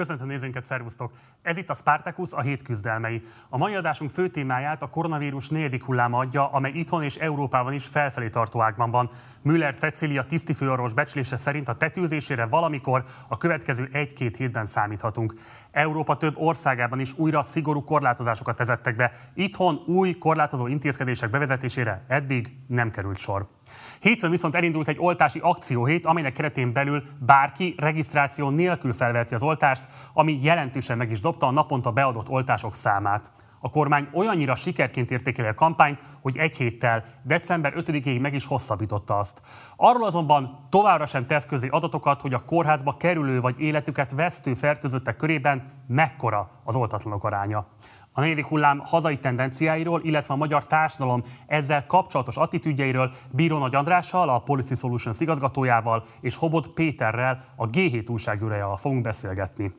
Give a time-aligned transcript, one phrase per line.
[0.00, 1.12] Köszöntöm nézőinket, szervusztok!
[1.42, 3.22] Ez itt a Spartacus, a hét küzdelmei.
[3.48, 7.86] A mai adásunk fő témáját a koronavírus negyedik hulláma adja, amely itthon és Európában is
[7.86, 9.10] felfelé tartó ágban van.
[9.42, 15.34] Müller Cecilia tisztifőorvos becslése szerint a tetőzésére valamikor a következő egy-két hétben számíthatunk.
[15.70, 19.12] Európa több országában is újra szigorú korlátozásokat vezettek be.
[19.34, 23.48] Itthon új korlátozó intézkedések bevezetésére eddig nem került sor.
[24.00, 29.84] Hétfőn viszont elindult egy oltási akcióhét, amelynek keretén belül bárki regisztráció nélkül felveheti az oltást,
[30.12, 33.32] ami jelentősen meg is dobta a naponta beadott oltások számát.
[33.62, 39.18] A kormány olyannyira sikerként értékeli a kampányt, hogy egy héttel, december 5-ig meg is hosszabbította
[39.18, 39.42] azt.
[39.76, 45.16] Arról azonban továbbra sem tesz közé adatokat, hogy a kórházba kerülő vagy életüket vesztő fertőzöttek
[45.16, 47.66] körében mekkora az oltatlanok aránya.
[48.12, 54.28] A negyedik hullám hazai tendenciáiról, illetve a magyar társadalom ezzel kapcsolatos attitűdjeiről Bíró Nagy Andrással,
[54.28, 59.72] a Policy Solutions igazgatójával és Hobot Péterrel, a G7 újságírójával fogunk beszélgetni.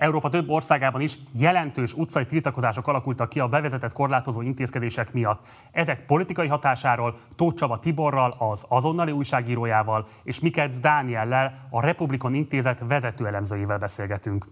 [0.00, 5.46] Európa több országában is jelentős utcai tiltakozások alakultak ki a bevezetett korlátozó intézkedések miatt.
[5.72, 12.82] Ezek politikai hatásáról Tóth Csaba Tiborral, az azonnali újságírójával és Miketz Dániellel, a Republikon Intézet
[12.88, 14.46] vezető elemzőjével beszélgetünk.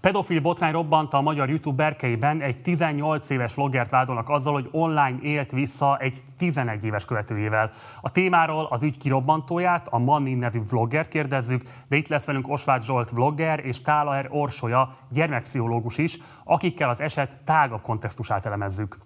[0.00, 5.18] Pedofil botrány robbant a magyar YouTube berkeiben, egy 18 éves vloggert vádolnak azzal, hogy online
[5.22, 7.70] élt vissza egy 11 éves követőjével.
[8.00, 12.84] A témáról az ügy kirobbantóját, a Manni nevű vloggert kérdezzük, de itt lesz velünk Osváth
[12.84, 18.98] Zsolt vlogger és Tálaer Orsolya, gyermekpszichológus is, akikkel az eset tágabb kontextusát elemezzük.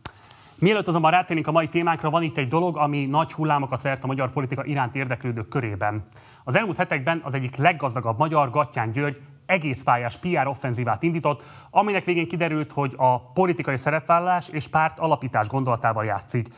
[0.54, 4.06] Mielőtt azonban rátérnénk a mai témánkra, van itt egy dolog, ami nagy hullámokat vert a
[4.06, 6.04] magyar politika iránt érdeklődők körében.
[6.44, 12.04] Az elmúlt hetekben az egyik leggazdagabb magyar, Gattyán György, egész pályás PR offenzívát indított, aminek
[12.04, 16.48] végén kiderült, hogy a politikai szerepvállalás és párt alapítás gondolatával játszik.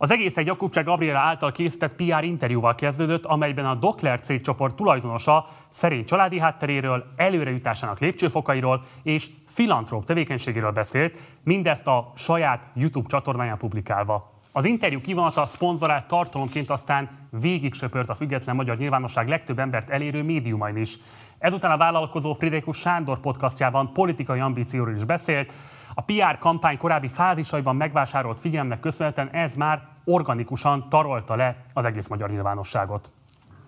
[0.00, 5.46] Az egész egy Jakubcsák Gabriela által készített PR interjúval kezdődött, amelyben a Dokler cégcsoport tulajdonosa
[5.68, 14.37] szerény családi hátteréről, előrejutásának lépcsőfokairól és filantróp tevékenységéről beszélt, mindezt a saját YouTube csatornáján publikálva.
[14.58, 20.22] Az interjú kivonata szponzorált tartalomként aztán végig söpört a független magyar nyilvánosság legtöbb embert elérő
[20.22, 20.96] médiumain is.
[21.38, 25.52] Ezután a vállalkozó Friderikus Sándor podcastjában politikai ambícióról is beszélt.
[25.94, 32.08] A PR kampány korábbi fázisaiban megvásárolt figyelemnek köszönhetően ez már organikusan tarolta le az egész
[32.08, 33.10] magyar nyilvánosságot.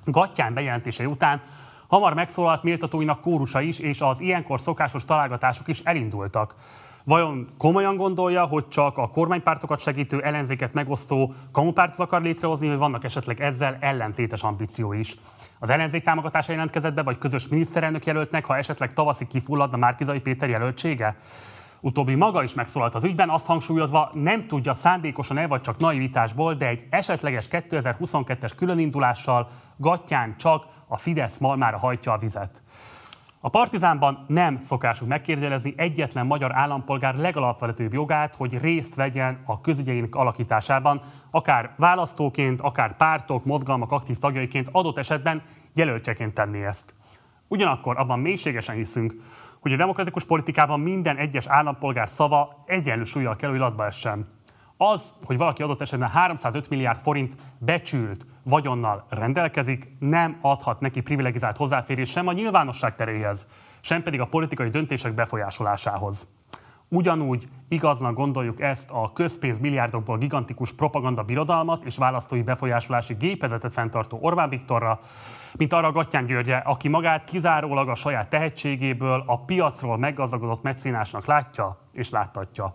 [0.04, 1.42] Gattyán bejelentése után
[1.86, 6.54] hamar megszólalt méltatóinak kórusa is, és az ilyenkor szokásos találgatások is elindultak.
[7.04, 13.04] Vajon komolyan gondolja, hogy csak a kormánypártokat segítő ellenzéket megosztó kamupártot akar létrehozni, vagy vannak
[13.04, 15.16] esetleg ezzel ellentétes ambíció is?
[15.58, 20.48] Az ellenzék támogatása jelentkezett be, vagy közös miniszterelnök jelöltnek, ha esetleg tavaszi kifulladna Márkizai Péter
[20.48, 21.16] jelöltsége?
[21.80, 26.66] Utóbbi maga is megszólalt az ügyben, azt hangsúlyozva, nem tudja szándékosan-e vagy csak naivitásból, de
[26.66, 32.62] egy esetleges 2022-es különindulással Gattyán csak a Fidesz malmára hajtja a vizet.
[33.42, 40.14] A Partizánban nem szokásuk megkérdelezni egyetlen magyar állampolgár legalapvetőbb jogát, hogy részt vegyen a közügyeinek
[40.14, 45.42] alakításában, akár választóként, akár pártok, mozgalmak aktív tagjaiként, adott esetben
[45.74, 46.94] jelöltseként tenni ezt.
[47.48, 49.14] Ugyanakkor abban mélységesen hiszünk,
[49.60, 54.28] hogy a demokratikus politikában minden egyes állampolgár szava egyenlő súlyjal kell, hogy latba essen.
[54.82, 61.56] Az, hogy valaki adott esetben 305 milliárd forint becsült vagyonnal rendelkezik, nem adhat neki privilegizált
[61.56, 63.48] hozzáférés sem a nyilvánosság teréhez,
[63.80, 66.28] sem pedig a politikai döntések befolyásolásához.
[66.88, 74.18] Ugyanúgy igaznak gondoljuk ezt a közpénz milliárdokból gigantikus propaganda birodalmat és választói befolyásolási gépezetet fenntartó
[74.20, 75.00] Orbán Viktorra,
[75.56, 81.78] mint arra Gattyán Györgye, aki magát kizárólag a saját tehetségéből a piacról meggazdagodott mecénásnak látja
[81.92, 82.74] és láttatja.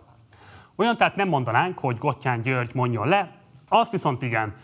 [0.76, 3.30] Olyan tehát nem mondanánk, hogy Gottyán György mondjon le,
[3.68, 4.54] azt viszont igen,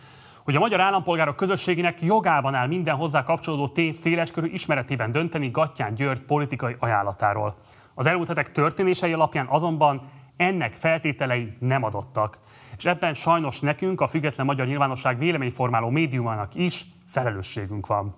[0.44, 5.94] hogy a magyar állampolgárok közösségének jogában áll minden hozzá kapcsolódó tény széleskörű ismeretében dönteni Gattyán
[5.94, 7.54] György politikai ajánlatáról.
[7.94, 12.38] Az elmúlt hetek történései alapján azonban ennek feltételei nem adottak.
[12.76, 18.14] És ebben sajnos nekünk, a független magyar nyilvánosság véleményformáló médiumának is felelősségünk van.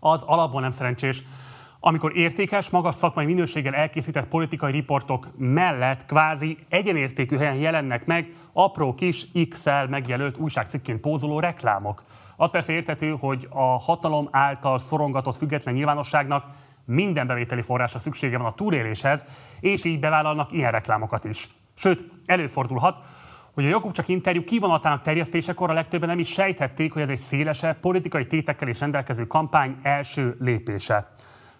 [0.00, 1.22] Az alapból nem szerencsés,
[1.86, 8.94] amikor értékes, magas szakmai minőséggel elkészített politikai riportok mellett kvázi egyenértékű helyen jelennek meg apró
[8.94, 12.02] kis X-el megjelölt újságcikként pózoló reklámok.
[12.36, 16.44] Az persze értető, hogy a hatalom által szorongatott független nyilvánosságnak
[16.84, 19.26] minden bevételi forrásra szüksége van a túléléshez,
[19.60, 21.48] és így bevállalnak ilyen reklámokat is.
[21.74, 22.96] Sőt, előfordulhat,
[23.54, 27.80] hogy a Jakubcsak interjú kivonatának terjesztésekor a legtöbben nem is sejthették, hogy ez egy szélesebb,
[27.80, 31.12] politikai tétekkel és rendelkező kampány első lépése.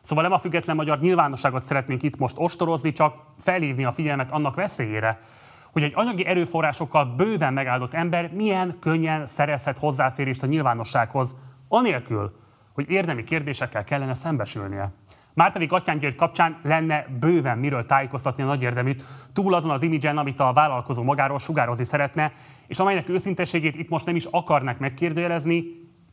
[0.04, 4.54] Szóval nem a független magyar nyilvánosságot szeretnénk itt most ostorozni, csak felhívni a figyelmet annak
[4.54, 5.20] veszélyére,
[5.72, 11.34] hogy egy anyagi erőforrásokkal bőven megáldott ember milyen könnyen szerezhet hozzáférést a nyilvánossághoz,
[11.68, 12.36] anélkül,
[12.72, 14.92] hogy érdemi kérdésekkel kellene szembesülnie.
[15.34, 20.18] Márpedig Atyán György kapcsán lenne bőven miről tájékoztatni a nagy érdeműt, túl azon az imidzsen,
[20.18, 22.32] amit a vállalkozó magáról sugározni szeretne,
[22.66, 25.64] és amelynek őszintességét itt most nem is akarnak megkérdőjelezni,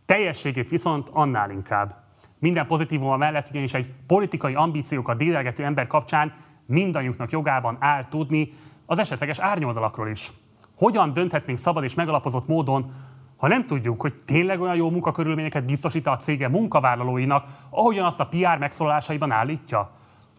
[0.06, 2.01] teljességét viszont annál inkább.
[2.42, 6.34] Minden pozitívuma mellett ugyanis egy politikai ambíciókat dédelgető ember kapcsán
[6.66, 8.54] mindannyiunknak jogában áll tudni
[8.86, 10.30] az esetleges árnyoldalakról is.
[10.78, 12.92] Hogyan dönthetnénk szabad és megalapozott módon,
[13.38, 18.28] ha nem tudjuk, hogy tényleg olyan jó munkakörülményeket biztosít a cége munkavállalóinak, ahogyan azt a
[18.28, 19.92] PR megszólalásaiban állítja?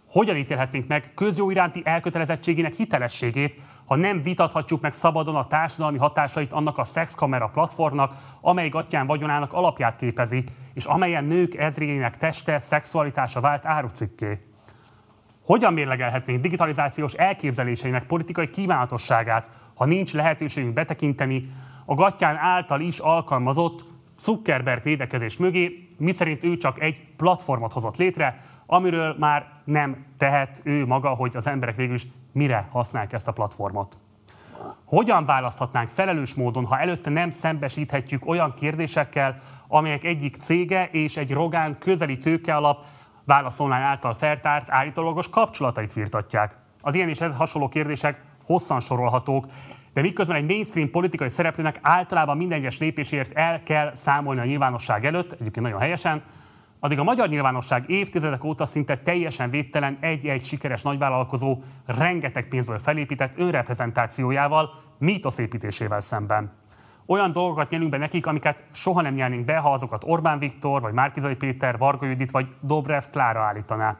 [0.06, 6.52] Hogyan ítélhetnénk meg közjó iránti elkötelezettségének hitelességét, ha nem vitathatjuk meg szabadon a társadalmi hatásait
[6.52, 13.40] annak a szexkamera platformnak, amely gatyán vagyonának alapját képezi, és amelyen nők ezrének teste, szexualitása
[13.40, 14.38] vált árucikké?
[15.44, 21.48] Hogyan mérlegelhetnénk digitalizációs elképzeléseinek politikai kívánatosságát, ha nincs lehetőségünk betekinteni
[21.84, 23.84] a gatyán által is alkalmazott
[24.18, 30.86] Zuckerberg védekezés mögé, miszerint ő csak egy platformot hozott létre, amiről már nem tehet ő
[30.86, 33.98] maga, hogy az emberek végül is mire használják ezt a platformot.
[34.84, 39.36] Hogyan választhatnánk felelős módon, ha előtte nem szembesíthetjük olyan kérdésekkel,
[39.68, 42.84] amelyek egyik cége és egy Rogán közeli tőke alap
[43.24, 46.54] válaszolnál által feltárt állítólagos kapcsolatait firtatják.
[46.80, 49.46] Az ilyen és ez hasonló kérdések hosszan sorolhatók,
[49.92, 55.04] de miközben egy mainstream politikai szereplőnek általában minden egyes lépésért el kell számolni a nyilvánosság
[55.04, 56.22] előtt, egyébként nagyon helyesen,
[56.84, 63.38] addig a magyar nyilvánosság évtizedek óta szinte teljesen védtelen egy-egy sikeres nagyvállalkozó rengeteg pénzből felépített
[63.38, 66.52] önreprezentációjával, mítoszépítésével szemben.
[67.06, 70.92] Olyan dolgokat nyelünk be nekik, amiket soha nem nyelnénk be, ha azokat Orbán Viktor, vagy
[70.92, 73.96] Márkizai Péter, Varga Judit, vagy Dobrev Klára állítaná.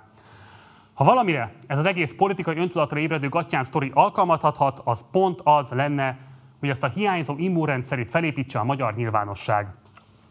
[0.95, 6.19] Ha valamire ez az egész politikai öntudatra ébredő gatyán sztori alkalmathathat, az pont az lenne,
[6.61, 9.67] hogy ezt a hiányzó immunrendszerét felépítse a magyar nyilvánosság.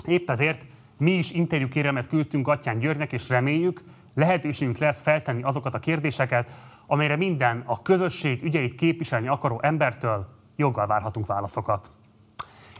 [0.05, 0.65] Épp ezért
[1.01, 3.81] mi is interjúkérelmet küldtünk Gatyán Györgynek, és reméljük,
[4.13, 6.51] lehetőségünk lesz feltenni azokat a kérdéseket,
[6.87, 11.91] amelyre minden a közösség ügyeit képviselni akaró embertől joggal várhatunk válaszokat.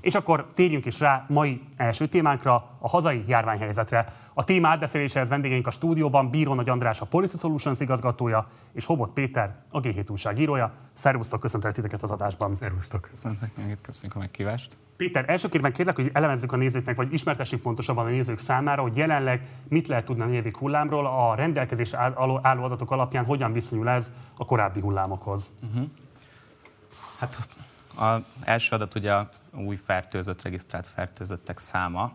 [0.02, 4.06] És akkor térjünk is rá mai első témánkra, a hazai járványhelyzetre.
[4.34, 9.12] A téma átbeszéléséhez vendégeink a stúdióban Bíró Nagy András, a Policy Solutions igazgatója, és Hobot
[9.12, 10.74] Péter, a G7 újságírója.
[10.94, 12.56] Szervusztok, köszöntelek titeket az adásban.
[12.56, 13.02] Szervusztok.
[13.02, 13.52] Köszöntek,
[13.82, 14.78] köszönjük a megkívást.
[15.02, 19.48] Péter, elsőkérben kérlek, hogy elemezzük a nézőknek, vagy ismertessük pontosabban a nézők számára, hogy jelenleg
[19.68, 24.46] mit lehet tudni a negyedik hullámról, a rendelkezés álló adatok alapján hogyan viszonyul ez a
[24.46, 25.52] korábbi hullámokhoz.
[25.64, 25.90] Uh-huh.
[27.20, 27.48] Hát
[27.96, 32.12] az első adat ugye a új fertőzött, regisztrált fertőzöttek száma.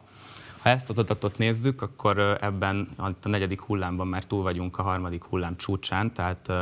[0.59, 5.25] Ha ezt az adatot nézzük, akkor ebben a negyedik hullámban már túl vagyunk a harmadik
[5.25, 6.53] hullám csúcsán, tehát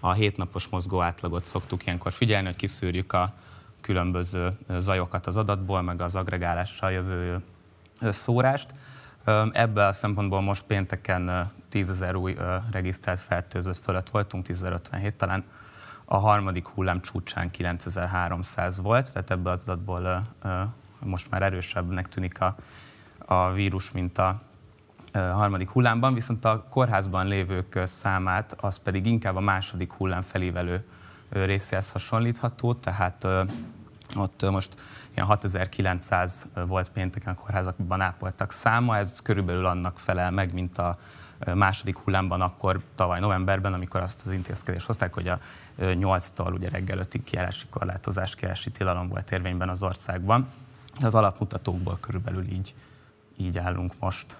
[0.00, 3.34] a hétnapos mozgó átlagot szoktuk ilyenkor figyelni, hogy kiszűrjük a
[3.80, 7.42] különböző zajokat az adatból, meg az agregálással jövő
[8.00, 8.74] szórást.
[9.52, 12.36] Ebből a szempontból most pénteken 10 ezer új
[12.70, 15.44] regisztrált fertőzött fölött voltunk, 10.057 talán.
[16.04, 20.28] A harmadik hullám csúcsán 9300 volt, tehát ebből az adatból
[20.98, 22.56] most már erősebbnek tűnik a,
[23.18, 24.40] a vírus, mint a
[25.12, 30.84] harmadik hullámban, viszont a kórházban lévők számát az pedig inkább a második hullám felévelő
[31.28, 33.26] részéhez hasonlítható, tehát
[34.16, 34.74] ott most
[35.14, 40.98] ilyen 6900 volt pénteken a kórházakban ápoltak száma, ez körülbelül annak felel meg, mint a
[41.54, 45.40] második hullámban akkor tavaly novemberben, amikor azt az intézkedést hozták, hogy a
[45.80, 50.48] 8-tól ugye reggel 5-ig kiárási korlátozás, kiárási tilalom volt érvényben az országban.
[51.00, 52.74] Az alapmutatókból körülbelül így,
[53.36, 54.36] így állunk most.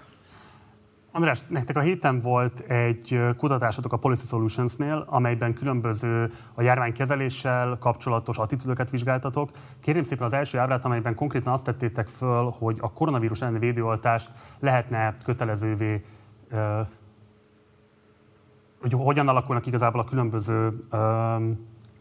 [1.11, 8.37] András, nektek a héten volt egy kutatásotok a Policy Solutionsnél, amelyben különböző a járványkezeléssel kapcsolatos
[8.37, 9.49] attitűdöket vizsgáltatok.
[9.81, 14.31] Kérem szépen az első ábrát, amelyben konkrétan azt tettétek föl, hogy a koronavírus elleni védőoltást
[14.59, 16.05] lehetne kötelezővé
[18.81, 20.87] hogy hogyan alakulnak igazából a különböző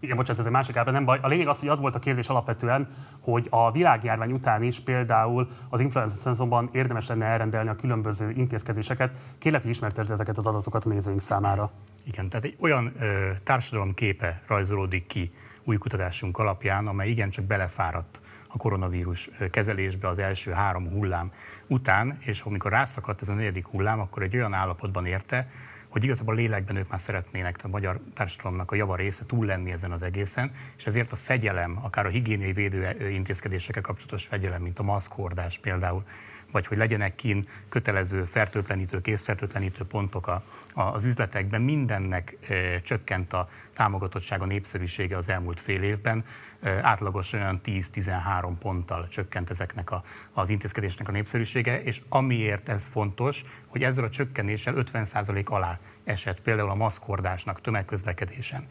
[0.00, 1.18] igen, bocsánat, ez egy másik ábra, nem baj.
[1.22, 2.88] A lényeg az, hogy az volt a kérdés alapvetően,
[3.20, 9.14] hogy a világjárvány után is például az influenza szezonban érdemes lenne elrendelni a különböző intézkedéseket.
[9.38, 11.70] Kérlek, hogy ismertesd ezeket az adatokat a nézőink számára.
[12.04, 15.30] Igen, tehát egy olyan ö, társadalom képe rajzolódik ki
[15.64, 21.32] új kutatásunk alapján, amely igencsak belefáradt a koronavírus kezelésbe az első három hullám
[21.66, 25.48] után, és amikor rászakadt ez a negyedik hullám, akkor egy olyan állapotban érte,
[25.88, 29.46] hogy igazából a lélekben ők már szeretnének, tehát a magyar társadalomnak a java része túl
[29.46, 34.62] lenni ezen az egészen, és ezért a fegyelem, akár a higiéniai védő intézkedésekkel kapcsolatos fegyelem,
[34.62, 36.04] mint a maszkhordás például,
[36.50, 40.42] vagy hogy legyenek kín kötelező fertőtlenítő, készfertőtlenítő pontok a,
[40.74, 46.24] a, az üzletekben, mindennek e, csökkent a támogatottsága, népszerűsége az elmúlt fél évben.
[46.62, 53.42] Átlagosan olyan 10-13 ponttal csökkent ezeknek a, az intézkedésnek a népszerűsége, és amiért ez fontos,
[53.66, 58.66] hogy ezzel a csökkenéssel 50% alá esett például a maszkordásnak tömegközlekedésen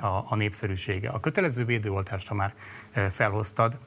[0.00, 1.08] a, a népszerűsége.
[1.08, 2.54] A kötelező védőoltást, ha már
[3.10, 3.78] felhoztad,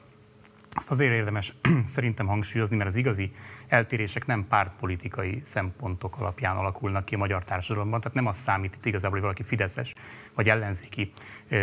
[0.78, 1.52] azt azért érdemes
[1.96, 3.32] szerintem hangsúlyozni, mert az igazi
[3.68, 8.86] eltérések nem pártpolitikai szempontok alapján alakulnak ki a magyar társadalomban, tehát nem az számít itt
[8.86, 9.94] igazából, hogy valaki fideszes
[10.34, 11.12] vagy ellenzéki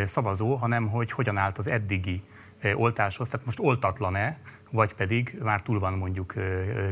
[0.05, 2.23] szavazó, hanem hogy hogyan állt az eddigi
[2.73, 4.37] oltáshoz, tehát most oltatlan-e,
[4.71, 6.33] vagy pedig már túl van mondjuk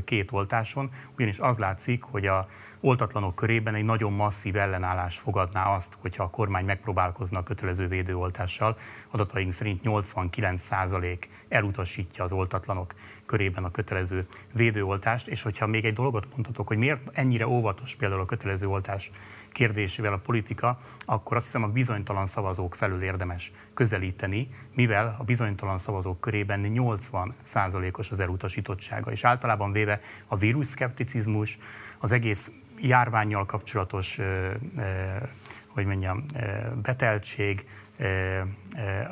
[0.04, 2.48] két oltáson, ugyanis az látszik, hogy a
[2.80, 8.78] oltatlanok körében egy nagyon masszív ellenállás fogadná azt, hogyha a kormány megpróbálkozna a kötelező védőoltással.
[9.12, 12.94] Adataink szerint 89% elutasítja az oltatlanok
[13.26, 18.22] körében a kötelező védőoltást, és hogyha még egy dolgot mondhatok, hogy miért ennyire óvatos például
[18.22, 19.10] a kötelező oltás
[19.54, 25.78] kérdésével a politika, akkor azt hiszem a bizonytalan szavazók felül érdemes közelíteni, mivel a bizonytalan
[25.78, 27.34] szavazók körében 80
[27.92, 31.58] os az elutasítottsága, és általában véve a vírus szkepticizmus,
[31.98, 34.20] az egész járványjal kapcsolatos,
[35.68, 36.26] hogy mondjam,
[36.82, 37.66] beteltség,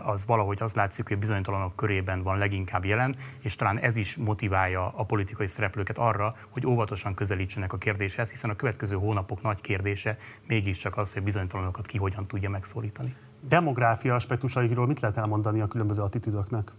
[0.04, 4.94] az valahogy az látszik, hogy bizonytalanok körében van leginkább jelen, és talán ez is motiválja
[4.96, 10.18] a politikai szereplőket arra, hogy óvatosan közelítsenek a kérdéshez, hiszen a következő hónapok nagy kérdése
[10.48, 13.16] mégiscsak az, hogy bizonytalanokat ki hogyan tudja megszólítani.
[13.48, 16.72] Demográfia aspektusairól mit lehet elmondani a különböző attitűdöknek?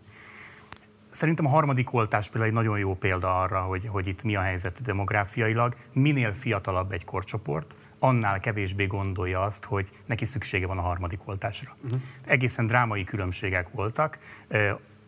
[1.11, 4.41] Szerintem a harmadik oltás például egy nagyon jó példa arra, hogy, hogy itt mi a
[4.41, 5.75] helyzet demográfiailag.
[5.93, 11.77] Minél fiatalabb egy korcsoport, annál kevésbé gondolja azt, hogy neki szüksége van a harmadik oltásra.
[11.85, 12.01] Uh-huh.
[12.25, 14.19] Egészen drámai különbségek voltak.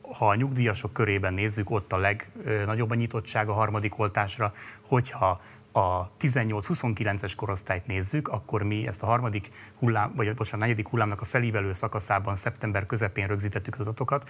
[0.01, 5.41] Ha a nyugdíjasok körében nézzük, ott a legnagyobb a nyitottság a harmadik oltásra, hogyha
[5.73, 11.25] a 18-29-es korosztályt nézzük, akkor mi ezt a harmadik hullám, vagy bocsánat, negyedik hullámnak a
[11.25, 14.29] felívelő szakaszában szeptember közepén rögzítettük az adatokat,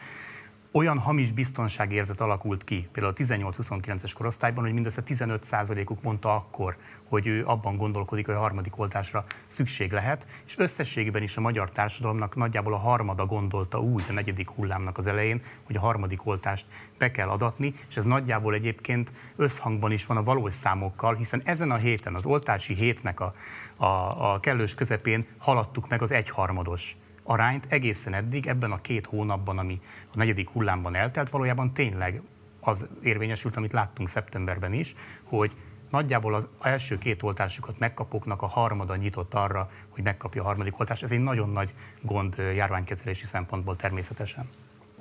[0.76, 6.76] olyan hamis biztonságérzet alakult ki, például a 18-29-es korosztályban, hogy mindössze 15%-uk mondta akkor,
[7.08, 11.70] hogy ő abban gondolkodik, hogy a harmadik oltásra szükség lehet, és összességében is a magyar
[11.70, 16.66] társadalomnak nagyjából a harmada gondolta úgy a negyedik hullámnak az elején, hogy a harmadik oltást
[16.98, 21.70] be kell adatni, és ez nagyjából egyébként összhangban is van a valós számokkal, hiszen ezen
[21.70, 23.34] a héten, az oltási hétnek a,
[23.76, 23.84] a,
[24.32, 29.80] a kellős közepén haladtuk meg az egyharmados arányt egészen eddig, ebben a két hónapban, ami
[30.12, 32.22] a negyedik hullámban eltelt, valójában tényleg
[32.60, 35.52] az érvényesült, amit láttunk szeptemberben is, hogy
[35.90, 41.02] nagyjából az első két oltásukat megkapóknak a harmada nyitott arra, hogy megkapja a harmadik oltást.
[41.02, 44.48] Ez egy nagyon nagy gond járványkezelési szempontból természetesen.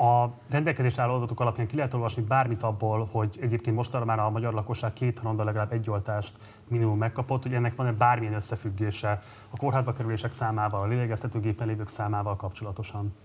[0.03, 4.29] A rendelkezés álló adatok alapján ki lehet olvasni bármit abból, hogy egyébként mostanra már a
[4.29, 6.33] magyar lakosság két havonda legalább egy oltást
[6.67, 12.35] minimum megkapott, hogy ennek van-e bármilyen összefüggése a kórházba kerülések számával, a lélegeztetőgépen lévők számával
[12.35, 13.15] kapcsolatosan?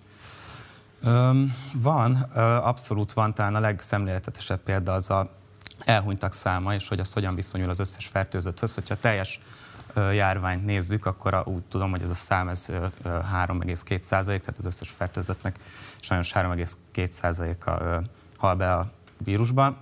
[1.05, 2.15] Um, van,
[2.63, 5.31] abszolút van, talán a legszemléletetesebb példa az a
[5.85, 8.75] elhunytak száma, és hogy az hogyan viszonyul az összes fertőzötthöz.
[8.75, 9.41] Hogyha teljes
[10.13, 12.67] járványt nézzük, akkor úgy tudom, hogy ez a szám ez
[13.05, 15.57] 3,2 százalék, tehát az összes fertőzöttnek
[16.01, 18.03] sajnos 3,2 százaléka
[18.37, 18.91] hal be a
[19.25, 19.79] vírusba,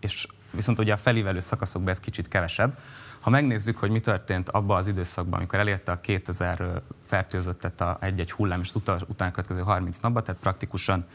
[0.00, 2.78] és viszont ugye a felívelő szakaszokban ez kicsit kevesebb.
[3.20, 8.32] Ha megnézzük, hogy mi történt abban az időszakban, amikor elérte a 2000 fertőzöttet a egy-egy
[8.32, 11.06] hullám, és utána következő 30 napban, tehát praktikusan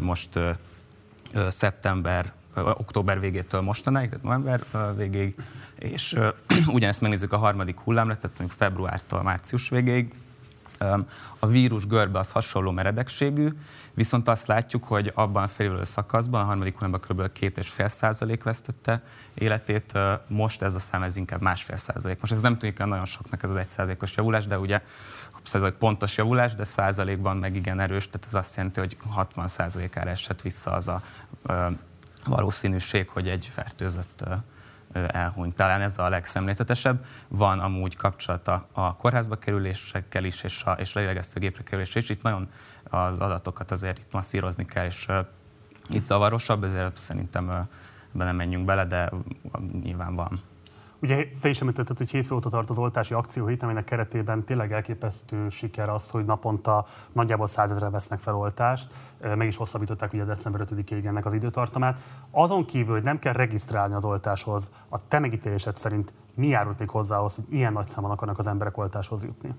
[0.00, 0.38] most
[1.48, 2.32] szeptember
[2.64, 4.64] október végétől mostanáig, tehát november
[4.96, 5.34] végéig,
[5.78, 6.16] és
[6.66, 10.14] ugyanezt megnézzük a harmadik hullámra, tehát mondjuk februártól március végéig,
[11.38, 13.48] a vírus görbe az hasonló meredekségű,
[13.94, 17.20] viszont azt látjuk, hogy abban a felülő szakaszban, a harmadik hullámban kb.
[17.20, 19.02] 2,5 százalék vesztette
[19.34, 22.20] életét, most ez a szám ez inkább másfél százalék.
[22.20, 24.80] Most ez nem tűnik nagyon soknak ez az egy százalékos javulás, de ugye
[25.42, 30.10] százalék pontos javulás, de százalékban meg igen erős, tehát ez azt jelenti, hogy 60 százalékára
[30.10, 31.02] esett vissza az a
[32.26, 34.24] valószínűség, hogy egy fertőzött
[34.92, 35.54] elhunyt.
[35.54, 37.04] Talán ez a legszemléltetesebb.
[37.28, 42.08] Van amúgy kapcsolata a kórházba kerülésekkel is, és a, és a lélegeztőgépre kerülésre is.
[42.08, 42.48] Itt nagyon
[42.84, 45.06] az adatokat azért itt masszírozni kell, és
[45.88, 47.50] itt zavarosabb, ezért szerintem
[48.14, 49.10] ebben nem menjünk bele, de
[49.82, 50.42] nyilván van.
[51.02, 55.48] Ugye te is említetted, hogy hétfő óta tart az oltási akcióhét, aminek keretében tényleg elképesztő
[55.48, 58.92] siker az, hogy naponta nagyjából százezre vesznek fel oltást.
[59.34, 61.98] Meg is hosszabbították ugye december 5-ig ennek az időtartamát.
[62.30, 66.88] Azon kívül, hogy nem kell regisztrálni az oltáshoz, a te megítélésed szerint mi járult még
[66.88, 69.54] hozzához, hogy ilyen nagy számon akarnak az emberek oltáshoz jutni?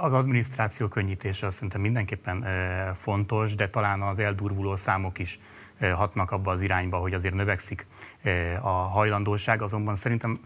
[0.00, 2.44] Az adminisztráció könnyítése azt szerintem mindenképpen
[2.94, 5.40] fontos, de talán az eldurvuló számok is
[5.80, 7.86] hatnak abba az irányba, hogy azért növekszik
[8.60, 10.40] a hajlandóság, azonban szerintem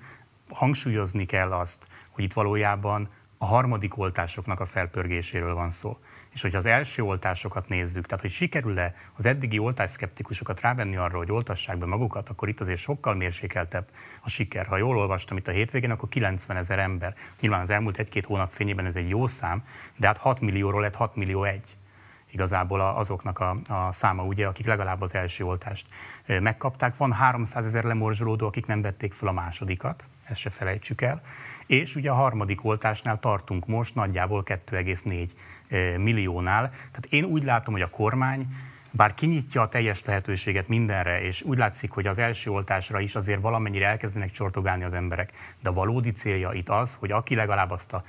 [0.48, 3.08] hangsúlyozni kell azt, hogy itt valójában
[3.38, 5.98] a harmadik oltásoknak a felpörgéséről van szó.
[6.32, 11.32] És hogyha az első oltásokat nézzük, tehát hogy sikerül-e az eddigi oltásszkeptikusokat rávenni arra, hogy
[11.32, 13.88] oltassák be magukat, akkor itt azért sokkal mérsékeltebb
[14.22, 14.66] a siker.
[14.66, 17.14] Ha jól olvastam itt a hétvégén, akkor 90 ezer ember.
[17.40, 19.64] Nyilván az elmúlt egy-két hónap fényében ez egy jó szám,
[19.96, 21.76] de hát 6 millióról lett 6 millió egy
[22.30, 25.86] igazából azoknak a, a száma, ugye, akik legalább az első oltást
[26.26, 26.96] megkapták.
[26.96, 31.20] Van 300 ezer lemorzsolódó, akik nem vették fel a másodikat, ezt se felejtsük el.
[31.66, 36.70] És ugye a harmadik oltásnál tartunk most nagyjából 2,4 milliónál.
[36.70, 38.46] Tehát én úgy látom, hogy a kormány
[38.90, 43.40] bár kinyitja a teljes lehetőséget mindenre, és úgy látszik, hogy az első oltásra is azért
[43.40, 45.32] valamennyire elkezdenek csortogálni az emberek,
[45.62, 48.04] de a valódi célja itt az, hogy aki legalább azt a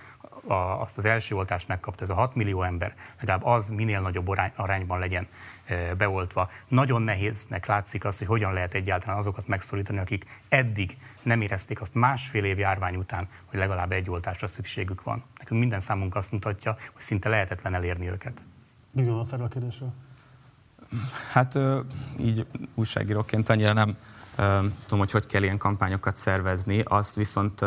[0.47, 4.27] a, azt az első oltást megkapta, ez a 6 millió ember, legalább az minél nagyobb
[4.27, 5.27] arány, arányban legyen
[5.65, 6.49] e, beoltva.
[6.67, 11.93] Nagyon nehéznek látszik az, hogy hogyan lehet egyáltalán azokat megszólítani, akik eddig nem érezték azt
[11.93, 15.23] másfél év járvány után, hogy legalább egy oltásra szükségük van.
[15.37, 18.41] Nekünk minden számunk azt mutatja, hogy szinte lehetetlen elérni őket.
[18.91, 19.93] Mi van a kérdésről?
[21.31, 21.59] Hát
[22.19, 23.97] így újságíróként annyira nem
[24.81, 27.61] tudom, hogy hogy kell ilyen kampányokat szervezni, azt viszont,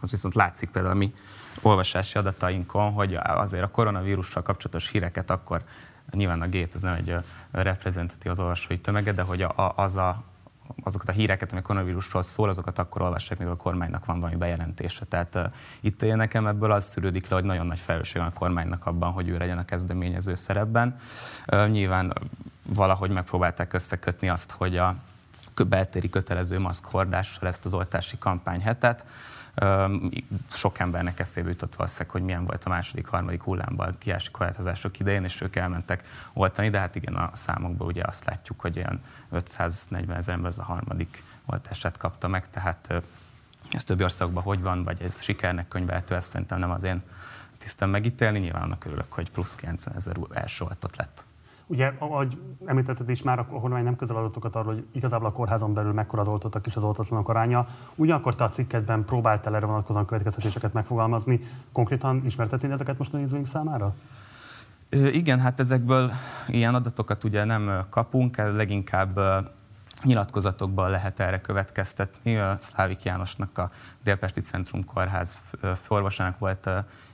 [0.00, 1.14] az viszont látszik például mi
[1.62, 5.62] olvasási adatainkon, hogy azért a koronavírussal kapcsolatos híreket akkor
[6.10, 7.14] nyilván a gét ez nem egy
[7.50, 10.22] reprezentatív az olvasói tömege, de hogy a, az a,
[10.82, 14.36] azokat a híreket, ami a koronavírusról szól, azokat akkor olvassák, még a kormánynak van valami
[14.36, 15.04] bejelentése.
[15.04, 15.44] Tehát uh,
[15.80, 19.12] itt én nekem ebből az szűrődik le, hogy nagyon nagy felelősség van a kormánynak abban,
[19.12, 20.96] hogy ő legyen a kezdeményező szerepben.
[21.52, 22.12] Uh, nyilván
[22.62, 24.96] valahogy megpróbálták összekötni azt, hogy a
[25.68, 29.04] beltéri kötelező maszkhordással ezt az oltási kampányhetet,
[30.50, 35.24] sok embernek eszébe jutott valószínűleg, hogy milyen volt a második, harmadik hullámban kiási korlátozások idején,
[35.24, 39.00] és ők elmentek oltani, de hát igen, a számokból ugye azt látjuk, hogy olyan
[39.30, 43.02] 540 ezer ember az a harmadik oltását kapta meg, tehát
[43.70, 47.02] ez többi országban hogy van, vagy ez sikernek könyvelhető, ezt szerintem nem az én
[47.58, 51.24] tisztem megítélni, nyilván annak örülök, hogy plusz 90 ezer első oltott lett.
[51.70, 55.74] Ugye, ahogy említetted is már, a kormány nem közel adatokat arról, hogy igazából a kórházon
[55.74, 57.66] belül mekkora az oltottak és az oltatlanok aránya.
[57.94, 61.40] Ugyanakkor te a cikketben próbáltál erre vonatkozóan következtetéseket megfogalmazni.
[61.72, 63.94] Konkrétan ismertetni ezeket most a nézőink számára?
[64.90, 66.10] Igen, hát ezekből
[66.46, 69.20] ilyen adatokat ugye nem kapunk, leginkább
[70.02, 72.38] nyilatkozatokban lehet erre következtetni.
[72.58, 73.70] Szlávik Jánosnak a
[74.04, 75.40] Délpesti Centrum Kórház
[75.82, 76.70] főorvosának volt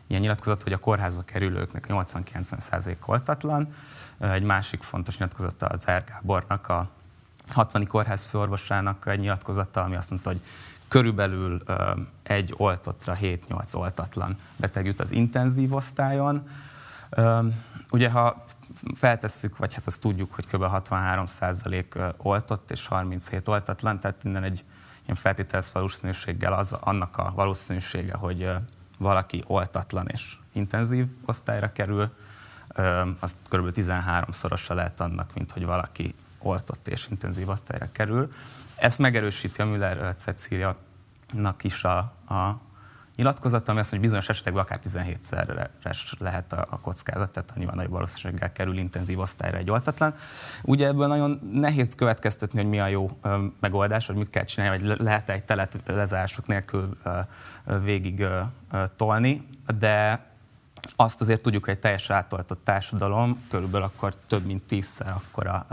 [0.07, 3.75] ilyen nyilatkozat, hogy a kórházba kerülőknek 80-90% oltatlan,
[4.18, 6.88] egy másik fontos nyilatkozata az Ergábornak, a
[7.48, 7.87] 60.
[7.87, 10.40] kórház főorvosának egy nyilatkozata, ami azt mondta, hogy
[10.88, 11.62] körülbelül
[12.22, 16.48] egy oltottra 7-8 oltatlan beteg jut az intenzív osztályon.
[17.90, 18.44] Ugye, ha
[18.94, 20.62] feltesszük, vagy hát azt tudjuk, hogy kb.
[20.62, 24.64] 63% oltott és 37 oltatlan, tehát innen egy
[25.05, 28.50] ilyen feltételez valószínűséggel az, annak a valószínűsége, hogy
[28.98, 32.11] valaki oltatlan és intenzív osztályra kerül,
[33.21, 33.71] az kb.
[33.75, 38.33] 13-szorosa lehet annak, mint hogy valaki oltott és intenzív osztályra kerül.
[38.77, 40.77] Ezt megerősíti a Müller Cecília
[41.63, 42.61] is a, a
[43.17, 47.77] nyilatkozata, ami azt mondja, hogy bizonyos esetekben akár 17-szeres lehet a, a kockázat, tehát nyilván
[47.77, 50.15] nagy valószínűséggel kerül intenzív osztályra egy oltatlan.
[50.63, 54.79] Ugye ebből nagyon nehéz következtetni, hogy mi a jó ö, megoldás, vagy mit kell csinálni,
[54.79, 57.21] vagy lehet egy telet lezárások nélkül ö,
[57.81, 58.41] végig ö,
[58.97, 59.47] tolni,
[59.79, 60.27] de
[60.97, 65.66] azt azért tudjuk, hogy egy teljesen átoltott társadalom körülbelül akkor több mint tízszer akkor a,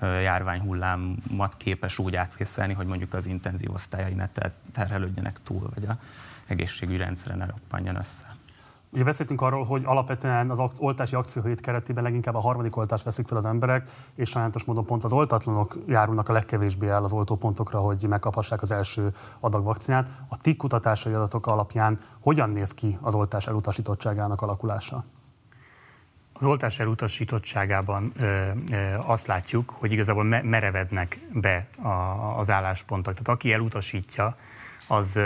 [0.00, 4.28] járványhullámat képes úgy átvészelni, hogy mondjuk az intenzív osztályai ne
[4.72, 5.98] terhelődjenek túl, vagy a
[6.46, 8.36] egészségügyi rendszeren ne roppanjon össze.
[8.90, 13.36] Ugye beszéltünk arról, hogy alapvetően az oltási akcióhét keretében leginkább a harmadik oltást veszik fel
[13.36, 18.06] az emberek, és sajnálatos módon pont az oltatlanok járulnak a legkevésbé el az oltópontokra, hogy
[18.08, 20.10] megkaphassák az első adag vakcinát.
[20.28, 25.04] A ti kutatásai adatok alapján hogyan néz ki az oltás elutasítottságának alakulása?
[26.32, 31.88] Az oltás elutasítottságában ö, ö, azt látjuk, hogy igazából me- merevednek be a,
[32.38, 33.12] az álláspontok.
[33.12, 34.34] Tehát aki elutasítja,
[34.88, 35.18] az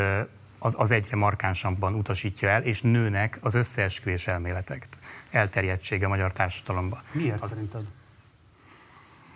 [0.62, 4.88] az, az egyre markánsabban utasítja el, és nőnek az összeesküvés elméletek
[5.30, 7.00] elterjedtsége a magyar társadalomban.
[7.12, 7.84] Miért az, szerinted?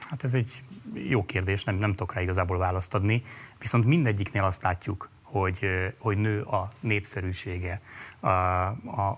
[0.08, 3.24] Hát ez egy jó kérdés, nem, nem tudok rá igazából választ adni,
[3.58, 5.58] viszont mindegyiknél azt látjuk, hogy,
[5.98, 7.80] hogy nő a népszerűsége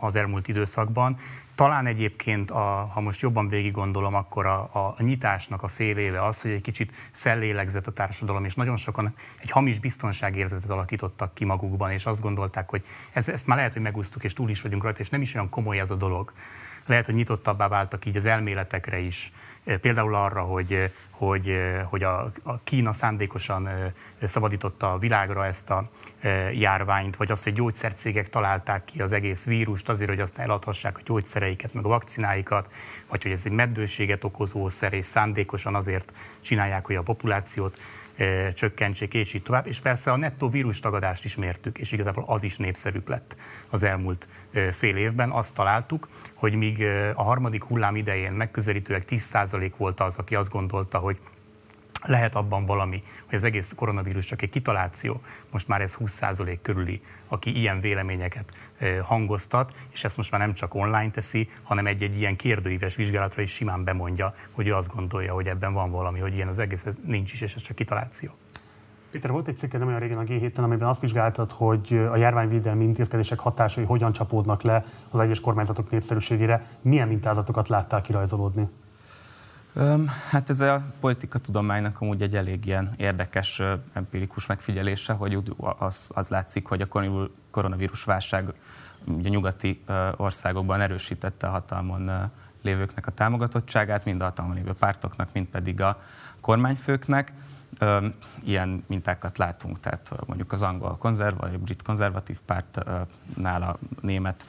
[0.00, 1.18] az elmúlt időszakban.
[1.56, 6.24] Talán egyébként, a, ha most jobban végig gondolom, akkor a, a, nyitásnak a fél éve
[6.24, 11.44] az, hogy egy kicsit fellélegzett a társadalom, és nagyon sokan egy hamis biztonságérzetet alakítottak ki
[11.44, 14.82] magukban, és azt gondolták, hogy ez, ezt már lehet, hogy megúsztuk, és túl is vagyunk
[14.82, 16.32] rajta, és nem is olyan komoly ez a dolog.
[16.86, 19.32] Lehet, hogy nyitottabbá váltak így az elméletekre is,
[19.80, 23.68] például arra, hogy, hogy, hogy a, a Kína szándékosan
[24.22, 25.90] szabadította a világra ezt a
[26.52, 31.00] járványt, vagy az, hogy gyógyszercégek találták ki az egész vírust azért, hogy azt eladhassák a
[31.04, 32.72] gyógyszereiket, meg a vakcináikat,
[33.08, 37.78] vagy hogy ez egy meddőséget okozó szer, és szándékosan azért csinálják, hogy a populációt
[38.54, 39.66] csökkentsék, és így tovább.
[39.66, 43.36] És persze a nettó vírustagadást is mértük, és igazából az is népszerűbb lett
[43.70, 44.28] az elmúlt
[44.72, 45.30] fél évben.
[45.30, 50.98] Azt találtuk, hogy míg a harmadik hullám idején megközelítőleg 10% volt az, aki azt gondolta,
[50.98, 51.18] hogy
[52.08, 57.02] lehet abban valami, hogy az egész koronavírus csak egy kitaláció, most már ez 20% körüli,
[57.28, 58.52] aki ilyen véleményeket
[59.02, 63.50] hangoztat, és ezt most már nem csak online teszi, hanem egy-egy ilyen kérdőíves vizsgálatra is
[63.50, 66.98] simán bemondja, hogy ő azt gondolja, hogy ebben van valami, hogy ilyen az egész ez
[67.04, 68.30] nincs is, és ez csak kitaláció.
[69.10, 72.84] Péter, volt egy cikke nem olyan régen a G7-en, amiben azt vizsgáltad, hogy a járványvédelmi
[72.84, 76.66] intézkedések hatásai hogyan csapódnak le az egyes kormányzatok népszerűségére.
[76.82, 78.68] Milyen mintázatokat láttál kirajzolódni?
[80.30, 83.62] Hát ez a politika tudománynak amúgy egy elég ilyen érdekes
[83.92, 85.42] empirikus megfigyelése, hogy
[85.78, 86.88] az, az látszik, hogy a
[87.50, 88.52] koronavírus válság
[89.06, 89.82] ugye nyugati
[90.16, 92.30] országokban erősítette a hatalmon
[92.62, 96.02] lévőknek a támogatottságát, mind a hatalmon lévő pártoknak, mind pedig a
[96.40, 97.32] kormányfőknek.
[98.44, 104.44] Ilyen mintákat látunk, tehát mondjuk az angol konzerv, vagy a brit konzervatív pártnál, a német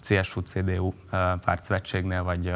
[0.00, 0.92] CSU-CDU
[1.44, 2.52] pártszövetségnél, vagy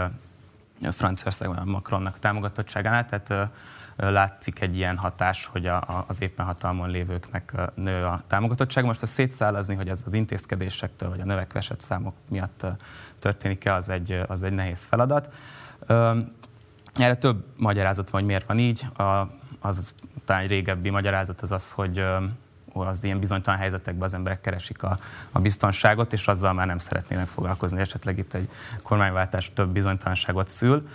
[0.92, 3.50] Franciaországban a Macronnak a támogatottságánál, tehát
[3.96, 8.84] látszik egy ilyen hatás, hogy a, az éppen hatalmon lévőknek nő a támogatottság.
[8.84, 12.66] Most a szétszálazni, hogy ez az intézkedésektől vagy a növekvesett számok miatt
[13.18, 15.32] történik-e, az egy, az egy nehéz feladat.
[16.94, 18.86] Erre több magyarázat van, hogy miért van így.
[18.96, 19.26] A,
[19.60, 19.94] az
[20.24, 22.04] talán régebbi magyarázat az az, hogy
[22.82, 24.98] az ilyen bizonytalan helyzetekben az emberek keresik a,
[25.32, 27.80] a biztonságot, és azzal már nem szeretnének foglalkozni.
[27.80, 28.48] Esetleg itt egy
[28.82, 30.88] kormányváltás több bizonytalanságot szül.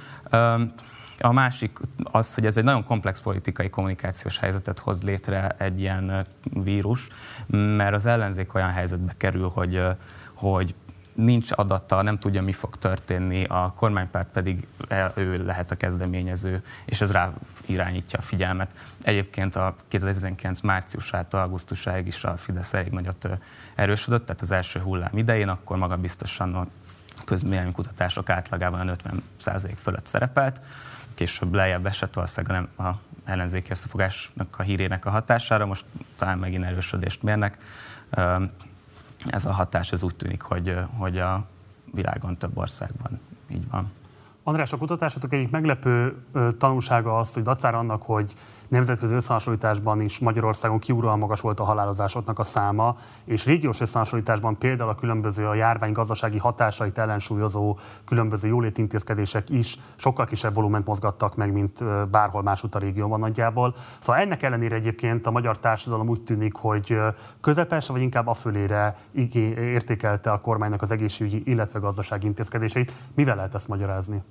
[1.19, 6.27] A másik az, hogy ez egy nagyon komplex politikai kommunikációs helyzetet hoz létre egy ilyen
[6.43, 7.07] vírus,
[7.47, 9.81] mert az ellenzék olyan helyzetbe kerül, hogy,
[10.33, 10.75] hogy
[11.23, 16.63] nincs adata, nem tudja, mi fog történni, a kormánypárt pedig e, ő lehet a kezdeményező,
[16.86, 17.32] és ez rá
[17.65, 18.73] irányítja a figyelmet.
[19.01, 23.27] Egyébként a 2019 márciusától augusztusáig is a Fidesz elég nagyot
[23.75, 26.67] erősödött, tehát az első hullám idején, akkor maga biztosan a
[27.25, 28.95] közméleménykutatások átlagában a
[29.39, 30.62] 50% fölött szerepelt,
[31.13, 35.86] később lejjebb esett valószínűleg nem a ellenzéki összefogásnak a hírének a hatására, most
[36.17, 37.58] talán megint erősödést mérnek
[39.25, 41.45] ez a hatás ez úgy tűnik, hogy, hogy a
[41.93, 43.91] világon több országban így van.
[44.43, 46.23] András, a kutatásotok egyik meglepő
[46.58, 48.34] tanulsága az, hogy dacára annak, hogy
[48.69, 54.89] nemzetközi összehasonlításban is Magyarországon kiúróan magas volt a halálozásoknak a száma, és régiós összehasonlításban például
[54.89, 61.51] a különböző a járvány gazdasági hatásait ellensúlyozó különböző jólétintézkedések is sokkal kisebb volument mozgattak meg,
[61.51, 63.75] mint bárhol másút a régióban nagyjából.
[63.99, 66.97] Szóval ennek ellenére egyébként a magyar társadalom úgy tűnik, hogy
[67.41, 68.97] közepes, vagy inkább a fölére
[69.58, 72.93] értékelte a kormánynak az egészségügyi, illetve gazdasági intézkedéseit.
[73.15, 74.21] Mivel lehet ezt magyarázni?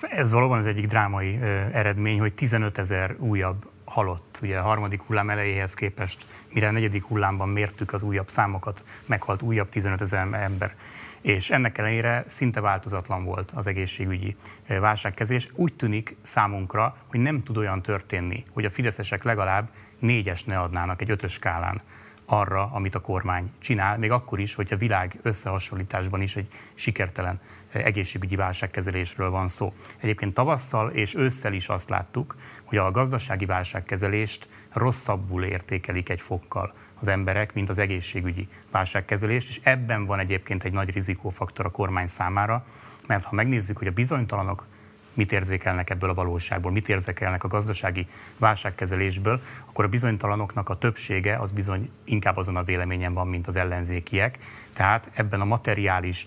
[0.00, 1.38] Ez valóban az egyik drámai
[1.72, 4.38] eredmény, hogy 15 ezer újabb halott.
[4.42, 9.42] Ugye a harmadik hullám elejéhez képest, mire a negyedik hullámban mértük az újabb számokat, meghalt
[9.42, 10.74] újabb 15 ezer ember.
[11.20, 14.36] És ennek ellenére szinte változatlan volt az egészségügyi
[14.80, 15.48] válságkezelés.
[15.52, 21.02] Úgy tűnik számunkra, hogy nem tud olyan történni, hogy a fideszesek legalább négyes ne adnának
[21.02, 21.82] egy ötös skálán
[22.26, 27.40] arra, amit a kormány csinál, még akkor is, hogy a világ összehasonlításban is egy sikertelen
[27.82, 29.72] egészségügyi válságkezelésről van szó.
[29.98, 36.72] Egyébként tavasszal és ősszel is azt láttuk, hogy a gazdasági válságkezelést rosszabbul értékelik egy fokkal
[37.00, 42.06] az emberek, mint az egészségügyi válságkezelést, és ebben van egyébként egy nagy rizikófaktor a kormány
[42.06, 42.66] számára,
[43.06, 44.66] mert ha megnézzük, hogy a bizonytalanok
[45.14, 48.06] mit érzékelnek ebből a valóságból, mit érzékelnek a gazdasági
[48.38, 53.56] válságkezelésből, akkor a bizonytalanoknak a többsége az bizony inkább azon a véleményen van, mint az
[53.56, 54.38] ellenzékiek.
[54.74, 56.26] Tehát ebben a materiális,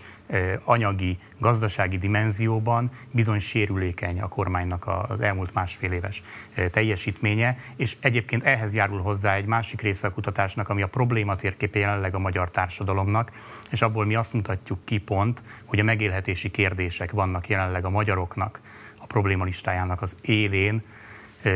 [0.63, 6.23] anyagi, gazdasági dimenzióban bizony sérülékeny a kormánynak az elmúlt másfél éves
[6.71, 11.79] teljesítménye, és egyébként ehhez járul hozzá egy másik része a kutatásnak, ami a probléma térképe
[11.79, 13.31] jelenleg a magyar társadalomnak,
[13.69, 18.59] és abból mi azt mutatjuk ki pont, hogy a megélhetési kérdések vannak jelenleg a magyaroknak
[18.99, 20.83] a probléma listájának az élén,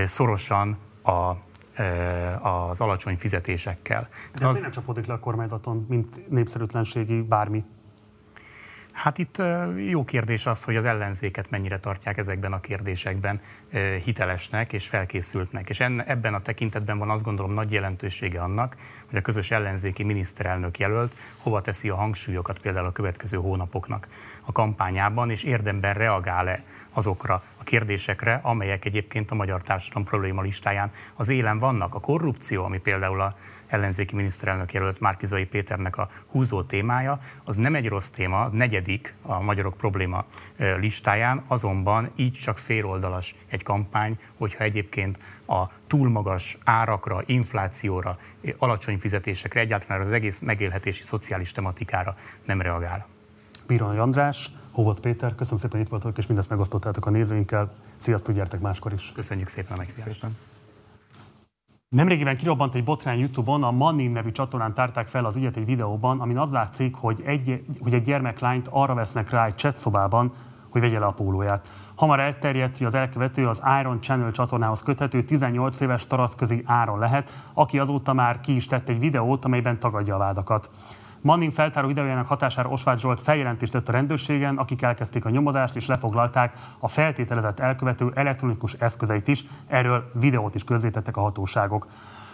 [0.05, 1.31] szorosan a
[2.41, 4.09] az alacsony fizetésekkel.
[4.35, 4.61] De ez az...
[4.61, 7.63] nem csapódik le a kormányzaton, mint népszerűtlenségi bármi?
[8.91, 9.41] Hát itt
[9.87, 13.41] jó kérdés az, hogy az ellenzéket mennyire tartják ezekben a kérdésekben
[14.03, 15.69] hitelesnek és felkészültnek.
[15.69, 18.75] És ebben a tekintetben van azt gondolom nagy jelentősége annak,
[19.09, 24.07] hogy a közös ellenzéki miniszterelnök jelölt hova teszi a hangsúlyokat például a következő hónapoknak
[24.45, 30.91] a kampányában, és érdemben reagál-e azokra a kérdésekre, amelyek egyébként a magyar társadalom probléma listáján
[31.15, 31.95] az élen vannak.
[31.95, 33.35] A korrupció, ami például a
[33.71, 39.41] ellenzéki miniszterelnök jelölt Márkizai Péternek a húzó témája, az nem egy rossz téma, negyedik a
[39.41, 40.25] magyarok probléma
[40.57, 48.17] listáján, azonban így csak féloldalas egy kampány, hogyha egyébként a túl magas árakra, inflációra,
[48.57, 53.07] alacsony fizetésekre, egyáltalán az egész megélhetési szociális tematikára nem reagál.
[53.67, 57.73] Biron András, Hóvolt Péter, köszönöm szépen, hogy itt voltatok, és mindezt megosztottátok a nézőinkkel.
[57.97, 59.11] Sziasztok, gyertek máskor is.
[59.15, 60.25] Köszönjük szépen a meghívást.
[61.95, 66.19] Nemrégiben kirobbant egy botrány YouTube-on, a Mannin nevű csatornán tárták fel az ügyet egy videóban,
[66.19, 70.33] amin az látszik, hogy egy, hogy egy gyermeklányt arra vesznek rá egy chat szobában,
[70.69, 71.67] hogy vegye le a pólóját.
[71.95, 77.31] Hamar elterjedt, hogy az elkövető az Iron Channel csatornához köthető 18 éves taracközi Áron lehet,
[77.53, 80.69] aki azóta már ki is tett egy videót, amelyben tagadja a vádakat.
[81.21, 85.85] Manning feltáró videójának hatására Osváth Zsolt feljelentést tett a rendőrségen, akik elkezdték a nyomozást és
[85.85, 91.87] lefoglalták a feltételezett elkövető elektronikus eszközeit is, erről videót is közzétettek a hatóságok.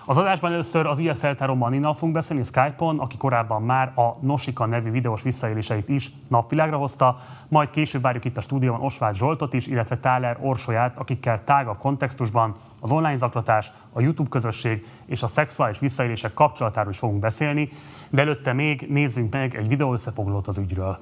[0.09, 4.65] Az adásban először az ügyet feltáró Maninnal fogunk beszélni Skype-on, aki korábban már a Nosika
[4.65, 7.17] nevű videós visszaéléseit is napvilágra hozta,
[7.47, 12.55] majd később várjuk itt a stúdióban Osváth Zsoltot is, illetve Táler Orsolyát, akikkel tágabb kontextusban
[12.81, 17.69] az online zaklatás, a YouTube közösség és a szexuális visszaélések kapcsolatáról is fogunk beszélni,
[18.09, 20.97] de előtte még nézzünk meg egy videó összefoglalót az ügyről.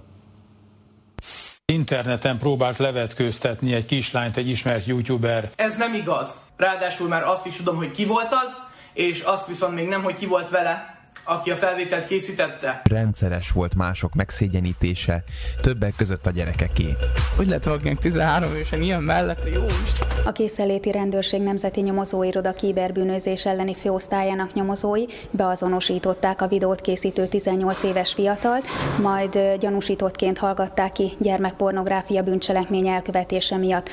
[1.65, 5.49] Interneten próbált levetkőztetni egy kislányt egy ismert youtuber.
[5.55, 6.41] Ez nem igaz.
[6.57, 10.15] Ráadásul már azt is tudom, hogy ki volt az, és azt viszont még nem, hogy
[10.15, 12.81] ki volt vele, aki a felvételt készítette.
[12.83, 15.23] Rendszeres volt mások megszégyenítése,
[15.61, 16.95] többek között a gyerekeké.
[17.35, 19.91] Hogy lehet valakinek 13 évesen ilyen mellett, jó is.
[20.25, 28.13] A készeléti rendőrség nemzeti nyomozóiroda kiberbűnözés elleni főosztályának nyomozói beazonosították a videót készítő 18 éves
[28.13, 28.67] fiatalt,
[29.01, 33.89] majd gyanúsítottként hallgatták ki gyermekpornográfia bűncselekmény elkövetése miatt.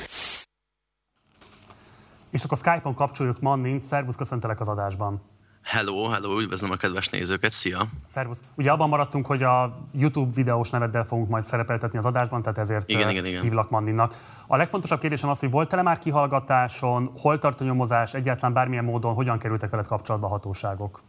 [2.33, 3.81] És akkor Skype-on kapcsoljuk Mannint.
[3.81, 5.21] Szervusz, köszöntelek az adásban.
[5.63, 7.87] Hello, hello, üdvözlöm a kedves nézőket, szia!
[8.07, 8.41] Szervusz!
[8.55, 12.89] Ugye abban maradtunk, hogy a YouTube videós neveddel fogunk majd szerepeltetni az adásban, tehát ezért
[12.89, 13.41] igen, igen, igen.
[13.41, 14.13] hívlak Manninnak.
[14.47, 19.13] A legfontosabb kérdésem az, hogy volt-e már kihallgatáson, hol tart a nyomozás, egyáltalán bármilyen módon,
[19.13, 21.01] hogyan kerültek veled kapcsolatba a hatóságok?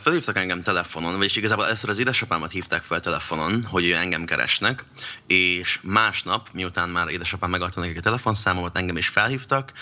[0.00, 4.84] Felhívtak engem telefonon, vagyis igazából először az édesapámat hívták fel telefonon, hogy engem keresnek,
[5.26, 9.72] és másnap, miután már édesapám megadta nekik a telefonszámomat, engem is felhívtak,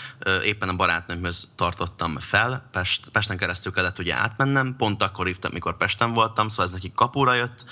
[0.43, 5.77] éppen a barátnőmhöz tartottam fel, Pest, Pesten keresztül kellett ugye átmennem, pont akkor hívtam, mikor
[5.77, 7.65] Pesten voltam, szóval ez nekik kapóra jött,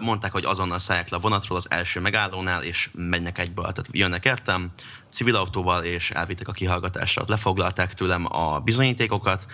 [0.00, 4.24] mondták, hogy azonnal szállják le a vonatról az első megállónál, és mennek egyből, tehát jönnek
[4.24, 4.72] értem,
[5.10, 7.24] civil autóval, és elvittek a kihallgatásra.
[7.26, 9.46] Lefoglalták tőlem a bizonyítékokat,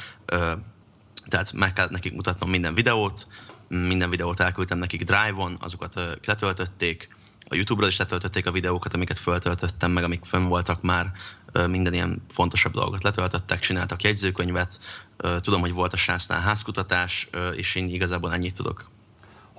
[1.31, 3.27] tehát meg kellett nekik mutatnom minden videót,
[3.69, 7.09] minden videót elküldtem nekik Drive-on, azokat letöltötték,
[7.49, 11.13] a YouTube-ra is letöltötték a videókat, amiket feltöltöttem, meg amik fönn voltak már,
[11.67, 14.81] minden ilyen fontosabb dolgot letöltöttek, csináltak jegyzőkönyvet,
[15.41, 18.91] tudom, hogy volt a sásznál házkutatás, és én igazából ennyit tudok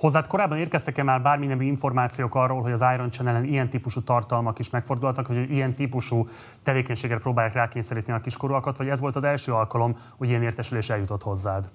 [0.02, 4.70] Hozzád korábban érkeztek-e már bármilyen információk arról, hogy az Iron channel ilyen típusú tartalmak is
[4.70, 6.28] megfordultak, vagy hogy ilyen típusú
[6.62, 11.22] tevékenységre próbálják rákényszeríteni a kiskorúakat, vagy ez volt az első alkalom, hogy ilyen értesülés eljutott
[11.22, 11.70] hozzád?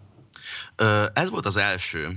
[1.14, 2.08] Ez volt az első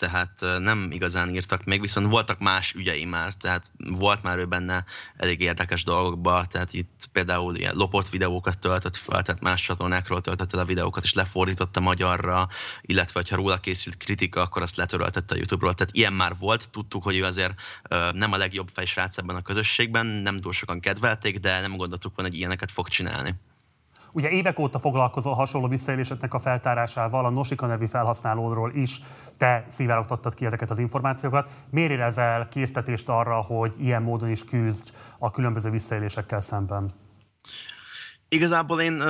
[0.00, 4.84] tehát nem igazán írtak még, viszont voltak más ügyei már, tehát volt már ő benne
[5.16, 10.52] elég érdekes dolgokba, tehát itt például ilyen lopott videókat töltött fel, tehát más csatornákról töltött
[10.52, 12.48] el a videókat, és lefordította magyarra,
[12.80, 17.02] illetve ha róla készült kritika, akkor azt letöröltette a YouTube-ról, tehát ilyen már volt, tudtuk,
[17.02, 17.60] hogy ő azért
[18.12, 22.30] nem a legjobb fejsrác ebben a közösségben, nem túl sokan kedvelték, de nem gondoltuk volna,
[22.30, 23.34] hogy ilyeneket fog csinálni.
[24.12, 29.00] Ugye évek óta foglalkozol hasonló visszaéléseknek a feltárásával, a Nosika nevű felhasználódról is
[29.36, 31.48] te szivárogtattad ki ezeket az információkat.
[31.70, 36.92] Miért érezel késztetést arra, hogy ilyen módon is küzd a különböző visszaélésekkel szemben?
[38.28, 39.02] Igazából én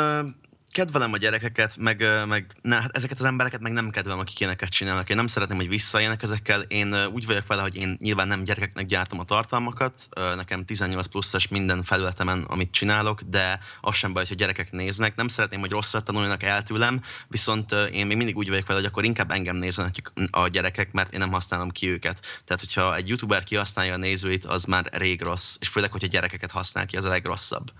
[0.72, 4.68] kedvelem a gyerekeket, meg, meg ne, hát ezeket az embereket meg nem kedvelem, akik ilyeneket
[4.68, 5.10] csinálnak.
[5.10, 6.60] Én nem szeretném, hogy visszaélnek ezekkel.
[6.60, 10.08] Én úgy vagyok vele, hogy én nyilván nem gyerekeknek gyártom a tartalmakat.
[10.36, 15.14] Nekem 18 pluszos minden felületemen, amit csinálok, de az sem baj, hogy gyerekek néznek.
[15.14, 18.88] Nem szeretném, hogy rosszat tanuljanak el tőlem, viszont én még mindig úgy vagyok vele, hogy
[18.88, 22.20] akkor inkább engem nézzenek a gyerekek, mert én nem használom ki őket.
[22.20, 26.50] Tehát, hogyha egy youtuber kihasználja a nézőit, az már rég rossz, és főleg, hogyha gyerekeket
[26.50, 27.70] használ ki, az a legrosszabb.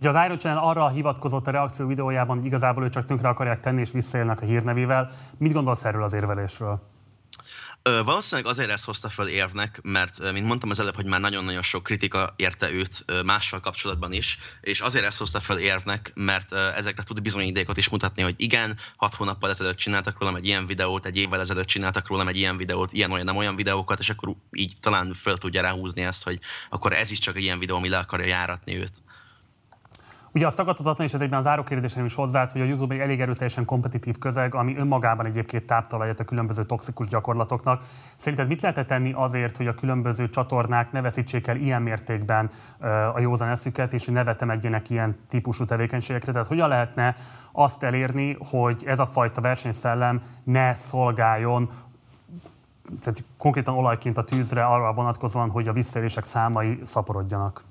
[0.00, 3.60] Ugye az Iron Channel arra hivatkozott a reakció videójában, hogy igazából ő csak tönkre akarják
[3.60, 5.10] tenni és visszaélnek a hírnevével.
[5.38, 6.88] Mit gondolsz erről az érvelésről?
[7.82, 11.82] Valószínűleg azért ezt hozta fel érvnek, mert, mint mondtam az előbb, hogy már nagyon-nagyon sok
[11.82, 17.22] kritika érte őt mással kapcsolatban is, és azért ezt hozta fel érvnek, mert ezekre tud
[17.22, 21.40] bizonyítékot is mutatni, hogy igen, hat hónappal ezelőtt csináltak rólam egy ilyen videót, egy évvel
[21.40, 25.12] ezelőtt csináltak rólam egy ilyen videót, ilyen olyan nem olyan videókat, és akkor így talán
[25.14, 26.38] föl tudja ráhúzni ezt, hogy
[26.70, 29.02] akkor ez is csak egy ilyen videó, ami le akarja járatni őt.
[30.34, 33.20] Ugye azt tagadhatatlan, és ez egyben az árókérdésem is hozzáállt, hogy a YouTube egy elég
[33.20, 37.82] erőteljesen kompetitív közeg, ami önmagában egyébként táptalajat a különböző toxikus gyakorlatoknak.
[38.16, 42.50] Szerinted mit lehet tenni azért, hogy a különböző csatornák ne veszítsék el ilyen mértékben
[43.14, 46.32] a józan eszüket, és hogy ne vetemedjenek ilyen típusú tevékenységekre?
[46.32, 47.14] Tehát hogyan lehetne
[47.52, 51.70] azt elérni, hogy ez a fajta versenyszellem ne szolgáljon
[53.00, 57.62] tehát konkrétan olajként a tűzre arra vonatkozóan, hogy a visszaélések számai szaporodjanak?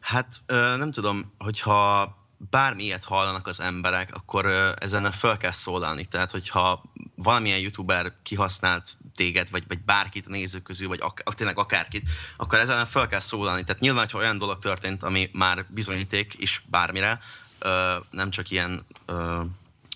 [0.00, 0.42] Hát
[0.76, 2.16] nem tudom, hogyha
[2.50, 4.46] bármi ilyet hallanak az emberek, akkor
[4.78, 6.04] ezen fel kell szólalni.
[6.04, 6.82] Tehát, hogyha
[7.14, 12.58] valamilyen youtuber kihasznált téged, vagy, vagy bárkit a nézők közül, vagy ak- tényleg akárkit, akkor
[12.58, 13.64] ezen fel kell szólalni.
[13.64, 17.20] Tehát nyilván, ha olyan dolog történt, ami már bizonyíték is bármire,
[18.10, 18.86] nem csak ilyen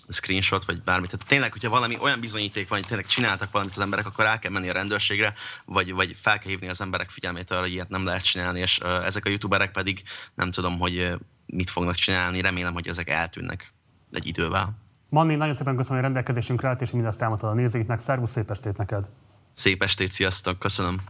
[0.09, 1.09] screenshot, vagy bármit.
[1.09, 4.39] Tehát tényleg, hogyha valami olyan bizonyíték van, hogy tényleg csináltak valamit az emberek, akkor el
[4.39, 5.33] kell menni a rendőrségre,
[5.65, 8.79] vagy, vagy fel kell hívni az emberek figyelmét arra, hogy ilyet nem lehet csinálni, és
[8.79, 10.03] uh, ezek a youtuberek pedig
[10.35, 11.13] nem tudom, hogy uh,
[11.45, 13.73] mit fognak csinálni, remélem, hogy ezek eltűnnek
[14.11, 14.77] egy idővel.
[15.09, 17.99] Manni, nagyon szépen köszönöm, hogy rendelkezésünkre állt, és mindezt elmondtad a nézőknek.
[17.99, 19.09] Szervusz, szép estét neked!
[19.53, 21.01] Szép estét, sziasztok, köszönöm!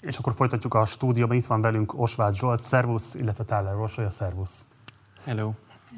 [0.00, 1.36] És akkor folytatjuk a stúdióban.
[1.36, 4.64] Itt van velünk Osváth Zsolt, szervusz, illetve Táler Orsolya, szervusz.
[5.24, 5.52] Hello.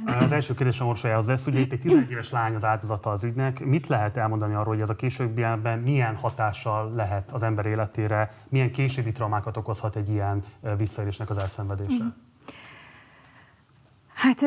[0.07, 3.65] Az első kérdésem Orsolyahoz lesz, ugye itt egy 11 éves lány az áldozata az ügynek.
[3.65, 8.71] Mit lehet elmondani arról, hogy ez a későbbiekben milyen hatással lehet az ember életére, milyen
[8.73, 10.45] későbbi traumákat okozhat egy ilyen
[10.77, 12.03] visszaélésnek az elszenvedése?
[12.03, 12.09] Mm.
[14.15, 14.43] Hát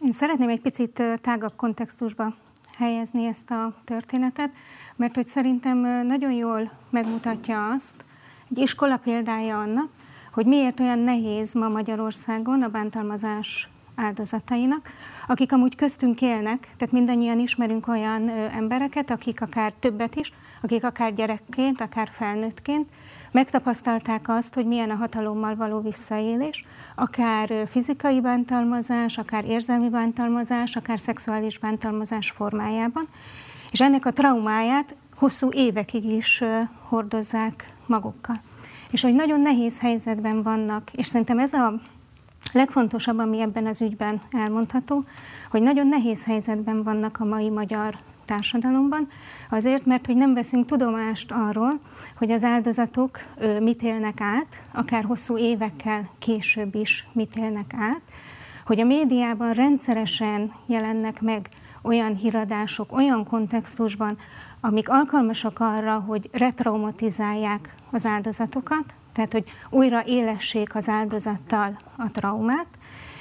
[0.00, 2.34] én szeretném egy picit tágabb kontextusba
[2.76, 4.50] helyezni ezt a történetet,
[4.96, 8.04] mert hogy szerintem nagyon jól megmutatja azt,
[8.50, 9.88] egy iskola példája annak,
[10.32, 14.92] hogy miért olyan nehéz ma Magyarországon a bántalmazás áldozatainak,
[15.26, 21.14] akik amúgy köztünk élnek, tehát mindannyian ismerünk olyan embereket, akik akár többet is, akik akár
[21.14, 22.88] gyerekként, akár felnőttként
[23.30, 30.98] megtapasztalták azt, hogy milyen a hatalommal való visszaélés, akár fizikai bántalmazás, akár érzelmi bántalmazás, akár
[30.98, 33.06] szexuális bántalmazás formájában,
[33.70, 36.42] és ennek a traumáját hosszú évekig is
[36.88, 38.40] hordozzák magukkal.
[38.90, 41.80] És hogy nagyon nehéz helyzetben vannak, és szerintem ez a
[42.52, 45.04] legfontosabb, ami ebben az ügyben elmondható,
[45.50, 49.08] hogy nagyon nehéz helyzetben vannak a mai magyar társadalomban,
[49.50, 51.80] azért, mert hogy nem veszünk tudomást arról,
[52.16, 53.18] hogy az áldozatok
[53.60, 58.02] mit élnek át, akár hosszú évekkel később is mit élnek át,
[58.66, 61.48] hogy a médiában rendszeresen jelennek meg
[61.82, 64.18] olyan híradások, olyan kontextusban,
[64.60, 72.66] amik alkalmasak arra, hogy retraumatizálják az áldozatokat, tehát hogy újra élessék az áldozattal a traumát,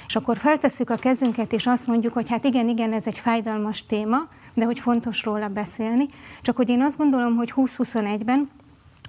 [0.07, 3.85] és akkor feltesszük a kezünket, és azt mondjuk, hogy hát igen, igen, ez egy fájdalmas
[3.85, 4.17] téma,
[4.53, 6.07] de hogy fontos róla beszélni.
[6.41, 8.49] Csak hogy én azt gondolom, hogy 2021-ben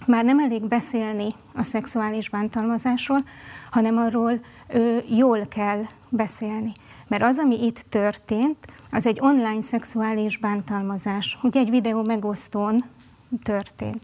[0.07, 3.25] már nem elég beszélni a szexuális bántalmazásról,
[3.71, 6.73] hanem arról ö, jól kell beszélni.
[7.09, 8.57] Mert az, ami itt történt,
[8.91, 11.39] az egy online szexuális bántalmazás.
[11.43, 12.85] Ugye egy videó megosztón
[13.43, 14.03] történt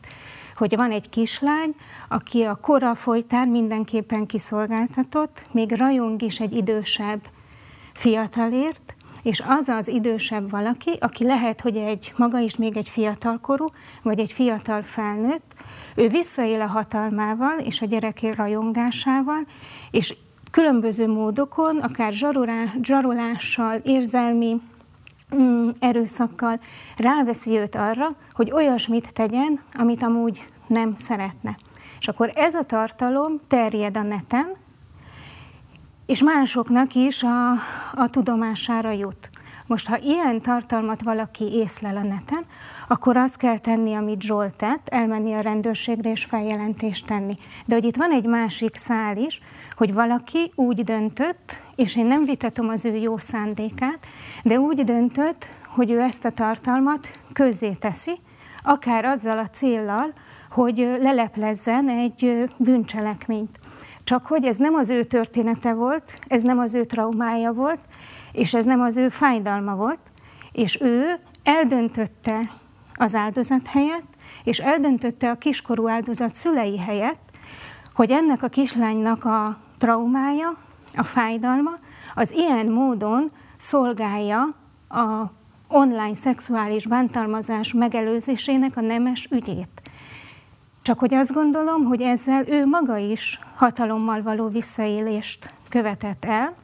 [0.61, 1.75] hogy van egy kislány,
[2.09, 7.21] aki a kora folytán mindenképpen kiszolgáltatott, még rajong is egy idősebb
[7.93, 13.67] fiatalért, és az az idősebb valaki, aki lehet, hogy egy maga is még egy fiatalkorú,
[14.03, 15.55] vagy egy fiatal felnőtt,
[15.95, 19.47] ő visszaél a hatalmával és a gyereké rajongásával,
[19.91, 20.17] és
[20.51, 22.13] különböző módokon, akár
[22.83, 24.61] zsarolással, érzelmi
[25.35, 26.61] mm, erőszakkal
[26.97, 31.57] ráveszi őt arra, hogy olyasmit tegyen, amit amúgy nem szeretne.
[32.01, 34.53] És akkor ez a tartalom terjed a neten,
[36.07, 37.51] és másoknak is a,
[37.95, 39.31] a tudomására jut.
[39.67, 42.45] Most, ha ilyen tartalmat valaki észlel a neten,
[42.89, 47.35] akkor azt kell tenni, amit Zsolt tett, elmenni a rendőrségre és feljelentést tenni.
[47.67, 49.41] De hogy itt van egy másik szál is,
[49.81, 54.07] hogy valaki úgy döntött, és én nem vitatom az ő jó szándékát,
[54.43, 58.19] de úgy döntött, hogy ő ezt a tartalmat közzé teszi,
[58.63, 60.13] akár azzal a céllal,
[60.51, 63.59] hogy leleplezzen egy bűncselekményt.
[64.05, 67.85] Csak hogy ez nem az ő története volt, ez nem az ő traumája volt,
[68.33, 70.03] és ez nem az ő fájdalma volt,
[70.53, 72.51] és ő eldöntötte
[72.95, 74.15] az áldozat helyett,
[74.45, 77.31] és eldöntötte a kiskorú áldozat szülei helyett,
[77.95, 80.57] hogy ennek a kislánynak a traumája,
[80.97, 81.71] a fájdalma,
[82.15, 84.55] az ilyen módon szolgálja
[84.89, 85.33] a
[85.69, 89.83] online szexuális bántalmazás megelőzésének a nemes ügyét.
[90.83, 96.55] Csak hogy azt gondolom, hogy ezzel ő maga is hatalommal való visszaélést követett el,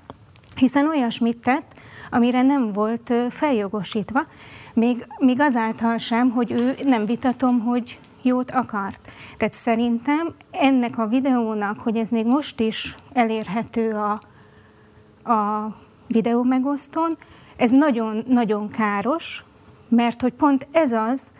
[0.57, 1.75] hiszen olyasmit tett,
[2.11, 4.27] amire nem volt feljogosítva,
[4.75, 9.06] még, még azáltal sem, hogy ő nem vitatom, hogy jót akart.
[9.37, 14.21] Tehát szerintem ennek a videónak, hogy ez még most is elérhető a,
[15.33, 15.75] a
[16.07, 17.17] videó megosztón,
[17.57, 19.45] ez nagyon-nagyon káros,
[19.89, 21.33] mert hogy pont ez az,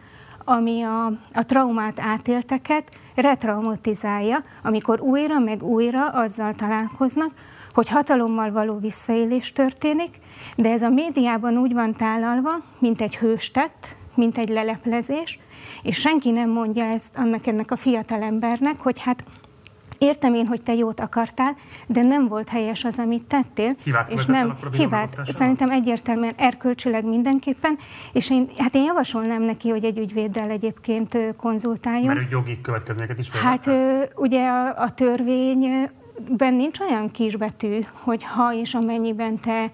[0.45, 7.33] ami a, a traumát átélteket retraumatizálja, amikor újra meg újra azzal találkoznak,
[7.75, 10.19] hogy hatalommal való visszaélés történik,
[10.57, 15.39] de ez a médiában úgy van tálalva, mint egy hőstett, mint egy leleplezés,
[15.87, 19.25] és senki nem mondja ezt annak ennek a fiatal embernek, hogy hát
[19.99, 21.57] Értem én, hogy te jót akartál,
[21.87, 23.75] de nem volt helyes az, amit tettél.
[23.85, 25.21] Hibát és nem hibát.
[25.29, 27.79] Szerintem egyértelműen erkölcsileg mindenképpen,
[28.13, 32.15] és én, hát én javasolnám neki, hogy egy ügyvéddel egyébként konzultáljon.
[32.15, 33.71] Mert jogi következményeket is Hát
[34.15, 39.71] ugye a, a törvényben nincs olyan kisbetű, hogy ha és amennyiben te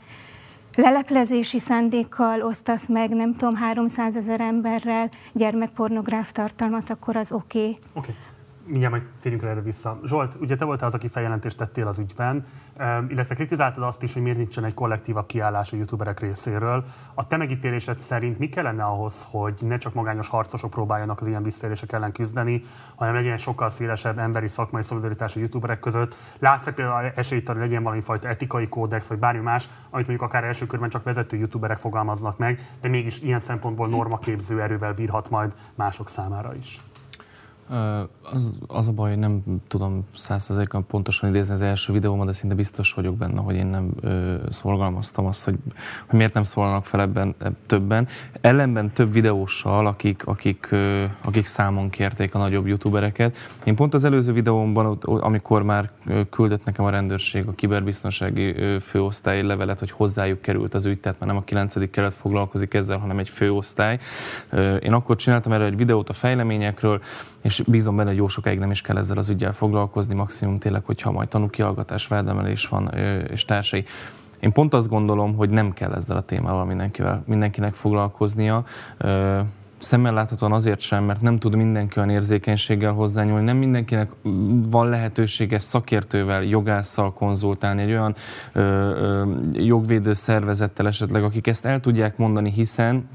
[0.76, 7.58] leleplezési szándékkal osztasz meg, nem tudom, 300 ezer emberrel gyermekpornográf tartalmat, akkor az oké.
[7.58, 7.78] Okay.
[7.94, 8.14] Okay
[8.66, 10.00] mindjárt majd térjünk erre vissza.
[10.04, 12.44] Zsolt, ugye te voltál az, aki feljelentést tettél az ügyben,
[13.08, 16.84] illetve kritizáltad azt is, hogy miért nincsen egy kollektívabb kiállás a youtuberek részéről.
[17.14, 21.42] A te megítélésed szerint mi kellene ahhoz, hogy ne csak magányos harcosok próbáljanak az ilyen
[21.42, 22.62] visszaélések ellen küzdeni,
[22.94, 26.16] hanem legyen sokkal szélesebb emberi szakmai szolidaritás a youtuberek között?
[26.38, 30.44] Látsz például esélyt hogy legyen valami fajta etikai kódex, vagy bármi más, amit mondjuk akár
[30.44, 35.54] első körben csak vezető youtuberek fogalmaznak meg, de mégis ilyen szempontból normaképző erővel bírhat majd
[35.74, 36.80] mások számára is?
[38.22, 42.54] Az, az a baj, hogy nem tudom százszerzékon pontosan idézni az első videómat, de szinte
[42.54, 45.54] biztos vagyok benne, hogy én nem ö, szorgalmaztam azt, hogy,
[46.06, 47.34] hogy miért nem szólnak fel ebben
[47.66, 48.08] többen.
[48.40, 53.36] Ellenben több videóssal, akik, akik, ö, akik számon kérték a nagyobb youtubereket.
[53.64, 55.90] Én pont az előző videómban, amikor már
[56.30, 61.28] küldött nekem a rendőrség a kiberbiztonsági főosztály levelet, hogy hozzájuk került az ügy, tehát már
[61.28, 61.90] nem a 9.
[61.90, 63.98] kelet foglalkozik ezzel, hanem egy főosztály.
[64.80, 67.00] Én akkor csináltam erre egy videót a fejleményekről,
[67.42, 70.84] és bízom benne, hogy jó sokáig nem is kell ezzel az ügyel foglalkozni, maximum tényleg,
[70.84, 72.88] hogyha majd tanúkihallgatás, vádemelés van
[73.30, 73.84] és társai.
[74.40, 78.64] Én pont azt gondolom, hogy nem kell ezzel a témával mindenkivel, mindenkinek foglalkoznia.
[79.78, 84.10] Szemmel láthatóan azért sem, mert nem tud mindenki olyan érzékenységgel hozzányúlni, nem mindenkinek
[84.68, 88.14] van lehetősége szakértővel, jogásszal konzultálni, egy olyan
[88.52, 93.08] ö, ö, jogvédő szervezettel esetleg, akik ezt el tudják mondani, hiszen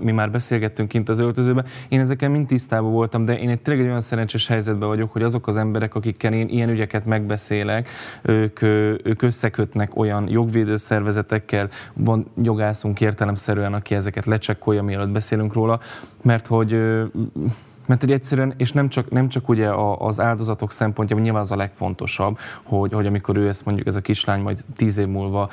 [0.00, 3.84] mi már beszélgettünk kint az öltözőben, én ezekkel mind tisztában voltam, de én egy tényleg
[3.84, 7.88] egy olyan szerencsés helyzetben vagyok, hogy azok az emberek, akikkel én ilyen ügyeket megbeszélek,
[8.22, 8.62] ők,
[9.02, 15.80] ők összekötnek olyan jogvédő szervezetekkel, van jogászunk értelemszerűen, aki ezeket lecsekkolja, mielőtt beszélünk róla,
[16.22, 16.78] mert hogy
[17.86, 21.56] mert hogy egyszerűen, és nem csak, nem csak ugye az áldozatok szempontjából, nyilván az a
[21.56, 25.48] legfontosabb, hogy, hogy amikor ő ezt mondjuk ez a kislány majd tíz év múlva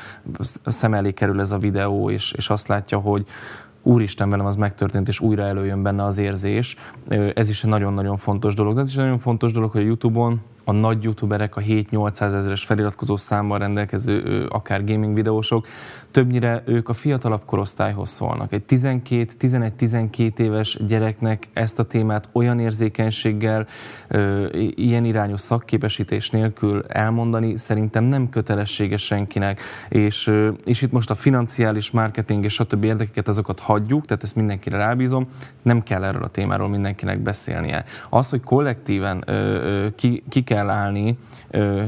[0.66, 3.26] szem elé kerül ez a videó, és, és azt látja, hogy,
[3.84, 6.76] úristen velem az megtörtént, és újra előjön benne az érzés.
[7.34, 8.74] Ez is egy nagyon-nagyon fontos dolog.
[8.74, 12.22] De ez is egy nagyon fontos dolog, hogy a Youtube-on a nagy youtuberek, a 7-800
[12.22, 15.68] ezeres feliratkozó számmal rendelkező akár gaming videósok,
[16.12, 18.54] többnyire ők a fiatalabb korosztályhoz szólnak.
[18.54, 23.68] Egy 12-11-12 éves gyereknek ezt a témát olyan érzékenységgel,
[24.76, 29.62] ilyen irányú szakképesítés nélkül elmondani szerintem nem kötelessége senkinek.
[29.90, 30.32] És,
[30.66, 32.84] és itt most a financiális marketing és stb.
[32.84, 35.28] érdekeket azokat hagyjuk, tehát ezt mindenkire rábízom,
[35.62, 37.84] nem kell erről a témáról mindenkinek beszélnie.
[38.10, 39.26] Az, hogy kollektíven
[39.96, 41.18] ki, ki kell állni,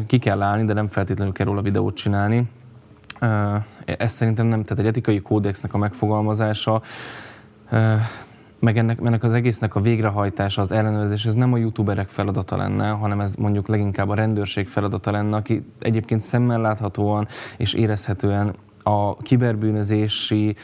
[0.08, 2.50] ki kell állni, de nem feltétlenül kell róla videót csinálni.
[3.86, 6.82] Ez szerintem nem, tehát egy etikai kódexnek a megfogalmazása,
[8.60, 12.90] meg ennek, ennek az egésznek a végrehajtása, az ellenőrzés, ez nem a youtuberek feladata lenne,
[12.90, 18.54] hanem ez mondjuk leginkább a rendőrség feladata lenne, aki egyébként szemmel láthatóan és érezhetően
[18.84, 20.56] a kiberbűnözési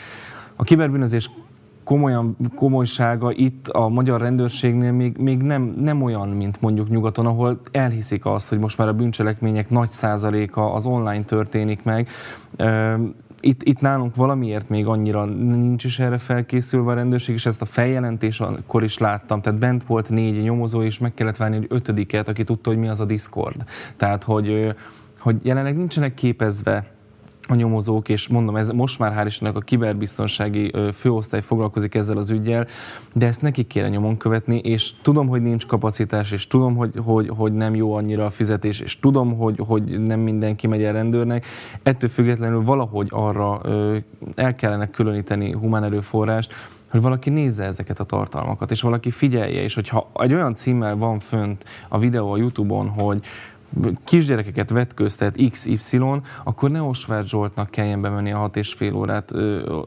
[0.55, 1.29] a kiberbűnözés
[1.89, 7.59] komolyan, komolysága itt a magyar rendőrségnél még, még nem, nem olyan, mint mondjuk nyugaton, ahol
[7.71, 12.07] elhiszik azt, hogy most már a bűncselekmények nagy százaléka az online történik meg.
[13.39, 17.65] Itt, itt nálunk valamiért még annyira nincs is erre felkészülve a rendőrség, és ezt a
[17.65, 19.41] feljelentés akkor is láttam.
[19.41, 22.87] Tehát bent volt négy nyomozó, és meg kellett várni egy ötödiket, aki tudta, hogy mi
[22.87, 23.63] az a Discord.
[23.97, 24.75] Tehát, hogy,
[25.19, 26.98] hogy jelenleg nincsenek képezve
[27.49, 32.29] a nyomozók, és mondom, ez most már hál' Istennek a kiberbiztonsági főosztály foglalkozik ezzel az
[32.29, 32.67] ügyel,
[33.13, 37.29] de ezt nekik kéne nyomon követni, és tudom, hogy nincs kapacitás, és tudom, hogy, hogy,
[37.29, 41.45] hogy nem jó annyira a fizetés, és tudom, hogy, hogy nem mindenki megy el rendőrnek.
[41.83, 43.61] Ettől függetlenül valahogy arra
[44.35, 46.53] el kellene különíteni humán erőforrást,
[46.91, 51.19] hogy valaki nézze ezeket a tartalmakat, és valaki figyelje, és hogyha egy olyan címmel van
[51.19, 53.23] fönt a videó a Youtube-on, hogy
[54.03, 55.99] kisgyerekeket vetköztet XY,
[56.43, 59.31] akkor ne Osvár Zsoltnak kelljen bemenni a hat és fél órát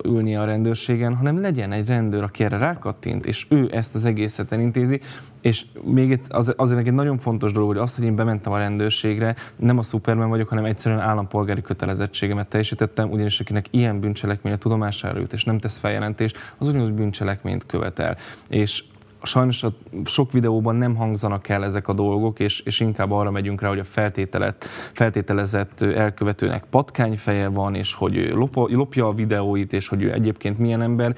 [0.05, 4.53] ülni a rendőrségen, hanem legyen egy rendőr, aki erre rákattint, és ő ezt az egészet
[4.53, 5.01] elintézi,
[5.41, 9.37] és még az, azért egy nagyon fontos dolog, hogy azt, hogy én bementem a rendőrségre,
[9.57, 15.19] nem a szupermen vagyok, hanem egyszerűen állampolgári kötelezettségemet teljesítettem, ugyanis akinek ilyen bűncselekmény a tudomására
[15.19, 18.17] jut, és nem tesz feljelentést, az ugyanúgy bűncselekményt követel.
[18.49, 18.85] És
[19.23, 19.73] sajnos a
[20.05, 23.79] sok videóban nem hangzanak el ezek a dolgok, és, és inkább arra megyünk rá, hogy
[23.79, 30.13] a feltételet, feltételezett elkövetőnek patkányfeje van, és hogy lop, lopja a videóit, és hogy ő
[30.13, 31.17] egyébként milyen ember,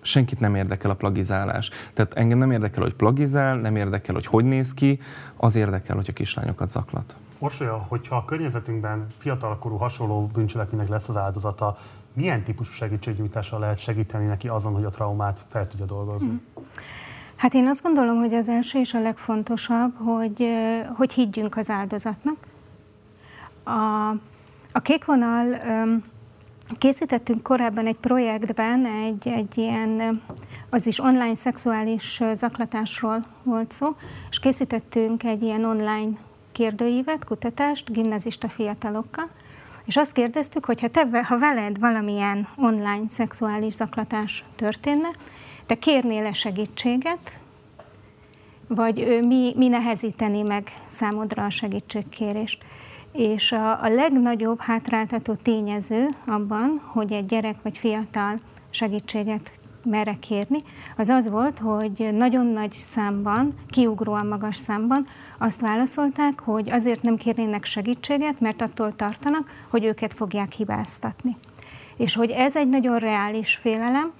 [0.00, 1.70] senkit nem érdekel a plagizálás.
[1.94, 5.00] Tehát engem nem érdekel, hogy plagizál, nem érdekel, hogy hogy néz ki,
[5.36, 7.16] az érdekel, hogy a kislányokat zaklat.
[7.38, 11.76] Orsolya, hogyha a környezetünkben fiatalkorú hasonló bűncselekménynek lesz az áldozata,
[12.12, 16.28] milyen típusú segítségnyújtással lehet segíteni neki azon, hogy a traumát fel tudja dolgozni?
[16.28, 16.55] Hmm.
[17.36, 20.48] Hát én azt gondolom, hogy az első és a legfontosabb, hogy,
[20.96, 22.36] hogy higgyünk az áldozatnak.
[23.64, 24.10] A,
[24.72, 25.60] a kék vonal
[26.78, 30.22] készítettünk korábban egy projektben egy, egy ilyen,
[30.70, 33.96] az is online szexuális zaklatásról volt szó,
[34.30, 36.10] és készítettünk egy ilyen online
[36.52, 39.28] kérdőívet, kutatást gimnazista fiatalokkal,
[39.84, 45.08] és azt kérdeztük, hogy ha, te, ha veled valamilyen online szexuális zaklatás történne,
[45.66, 47.38] te kérnél-e segítséget,
[48.68, 52.64] vagy mi, mi nehezíteni meg számodra a segítségkérést.
[53.12, 58.40] És a, a legnagyobb hátráltató tényező abban, hogy egy gyerek vagy fiatal
[58.70, 59.50] segítséget
[59.84, 60.58] merre kérni,
[60.96, 65.06] az az volt, hogy nagyon nagy számban, kiugróan magas számban
[65.38, 71.36] azt válaszolták, hogy azért nem kérnének segítséget, mert attól tartanak, hogy őket fogják hibáztatni.
[71.96, 74.12] És hogy ez egy nagyon reális félelem,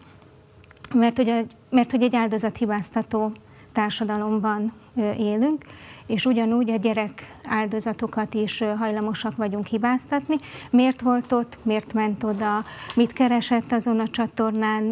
[0.94, 3.32] mert hogy, mert hogy egy áldozathibáztató
[3.72, 4.72] társadalomban
[5.18, 5.64] élünk,
[6.06, 10.36] és ugyanúgy a gyerek áldozatokat is hajlamosak vagyunk hibáztatni.
[10.70, 12.64] Miért volt ott, miért ment oda,
[12.96, 14.82] mit keresett azon a csatornán,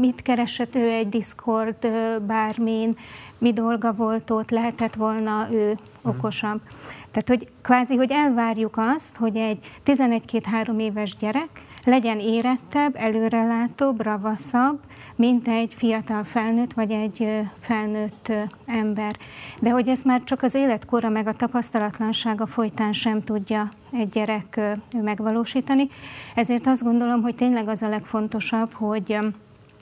[0.00, 1.88] mit keresett ő egy Discord
[2.26, 2.96] bármin,
[3.38, 6.60] mi dolga volt ott, lehetett volna ő okosabb.
[7.10, 11.48] Tehát, hogy kvázi, hogy elvárjuk azt, hogy egy 11-2-3 éves gyerek
[11.84, 14.78] legyen érettebb, előrelátóbb, ravaszabb,
[15.20, 18.32] mint egy fiatal felnőtt vagy egy felnőtt
[18.66, 19.16] ember.
[19.60, 24.60] De hogy ez már csak az életkora meg a tapasztalatlansága folytán sem tudja egy gyerek
[25.02, 25.88] megvalósítani.
[26.34, 29.18] Ezért azt gondolom, hogy tényleg az a legfontosabb, hogy,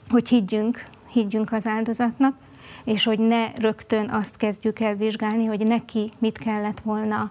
[0.09, 2.35] hogy higgyünk, higgyünk az áldozatnak,
[2.83, 7.29] és hogy ne rögtön azt kezdjük el vizsgálni, hogy neki mit kellett volna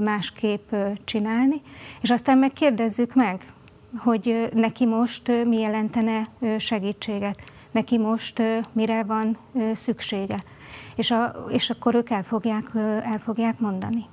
[0.00, 0.74] másképp
[1.04, 1.60] csinálni,
[2.00, 3.46] és aztán megkérdezzük meg,
[3.96, 6.28] hogy neki most mi jelentene
[6.58, 7.38] segítséget,
[7.70, 9.38] neki most mire van
[9.74, 10.42] szüksége.
[10.96, 12.70] És, a, és akkor ők el fogják,
[13.04, 14.04] el fogják mondani.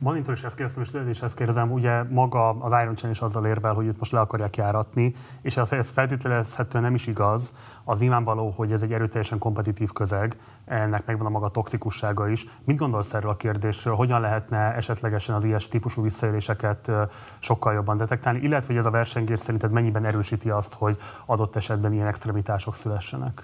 [0.00, 3.20] Manintól is ezt kérdeztem, és tőled is ezt kérdezem, ugye maga az Iron Chain is
[3.20, 7.54] azzal érvel, hogy itt most le akarják járatni, és hogy ez feltételezhetően nem is igaz,
[7.84, 12.46] az nyilvánvaló, hogy ez egy erőteljesen kompetitív közeg, ennek megvan a maga toxikussága is.
[12.64, 13.94] Mit gondolsz erről a kérdésről?
[13.94, 16.90] Hogyan lehetne esetlegesen az ilyes típusú visszaéléseket
[17.38, 21.92] sokkal jobban detektálni, illetve hogy ez a versengés szerinted mennyiben erősíti azt, hogy adott esetben
[21.92, 23.42] ilyen extremitások szülessenek?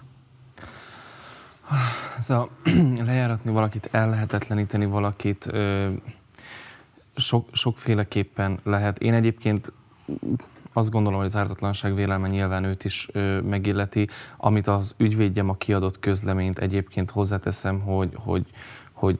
[2.18, 2.48] Ez a
[3.06, 5.52] lejáratni valakit, ellehetetleníteni valakit,
[7.16, 8.98] sok, sokféleképpen lehet.
[8.98, 9.72] Én egyébként
[10.72, 14.08] azt gondolom, hogy az ártatlanság vélelme nyilván őt is ö, megilleti.
[14.36, 18.46] Amit az ügyvédjem a kiadott közleményt egyébként hozzáteszem, hogy, hogy,
[18.92, 19.16] hogy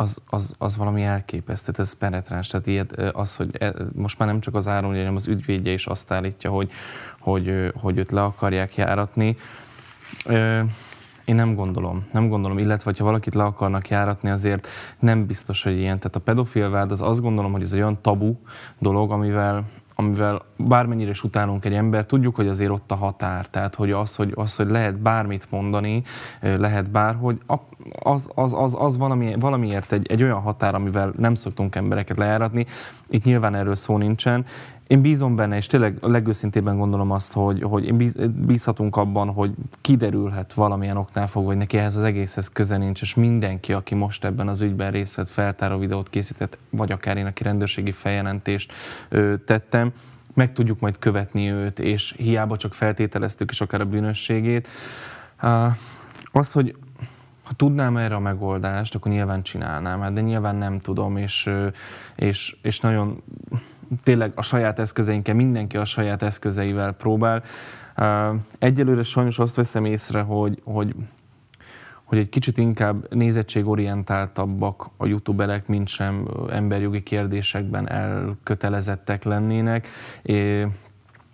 [0.00, 2.46] az, az, az valami elképesztő, ez penetráns.
[2.46, 5.86] Tehát ilyet, az, hogy e, most már nem csak az áron, hanem az ügyvédje is
[5.86, 6.70] azt állítja, hogy,
[7.18, 9.36] hogy, hogy őt le akarják járatni.
[10.24, 10.60] Ö,
[11.30, 14.66] én nem gondolom, nem gondolom, illetve ha valakit le akarnak járatni, azért
[14.98, 15.98] nem biztos, hogy ilyen.
[15.98, 18.34] Tehát a pedofil vád, az azt gondolom, hogy ez egy olyan tabu
[18.78, 19.64] dolog, amivel,
[19.94, 23.46] amivel bármennyire is utálunk egy ember, tudjuk, hogy azért ott a határ.
[23.46, 26.02] Tehát, hogy az, hogy, az, hogy lehet bármit mondani,
[26.40, 27.40] lehet bárhogy,
[27.98, 32.66] az, az, az, az valami, valamiért egy, egy olyan határ, amivel nem szoktunk embereket lejáratni.
[33.08, 34.44] Itt nyilván erről szó nincsen.
[34.90, 38.16] Én bízom benne, és tényleg a legőszintébben gondolom azt, hogy, hogy én bíz,
[38.46, 43.14] bízhatunk abban, hogy kiderülhet valamilyen oknál fogva, hogy neki ehhez az egészhez köze nincs, és
[43.14, 47.42] mindenki, aki most ebben az ügyben részt vett, feltáró videót készített, vagy akár én, aki
[47.42, 48.72] rendőrségi feljelentést
[49.08, 49.92] ö, tettem,
[50.34, 54.68] meg tudjuk majd követni őt, és hiába csak feltételeztük is akár a bűnösségét.
[56.32, 56.76] Az, hogy
[57.44, 61.50] ha tudnám erre a megoldást, akkor nyilván csinálnám, hát de nyilván nem tudom, és,
[62.16, 63.22] és, és nagyon
[64.02, 67.42] tényleg a saját eszközeinkkel, mindenki a saját eszközeivel próbál.
[68.58, 70.94] Egyelőre sajnos azt veszem észre, hogy, hogy
[72.10, 79.88] hogy egy kicsit inkább nézettségorientáltabbak a youtuberek, mint sem emberjogi kérdésekben elkötelezettek lennének.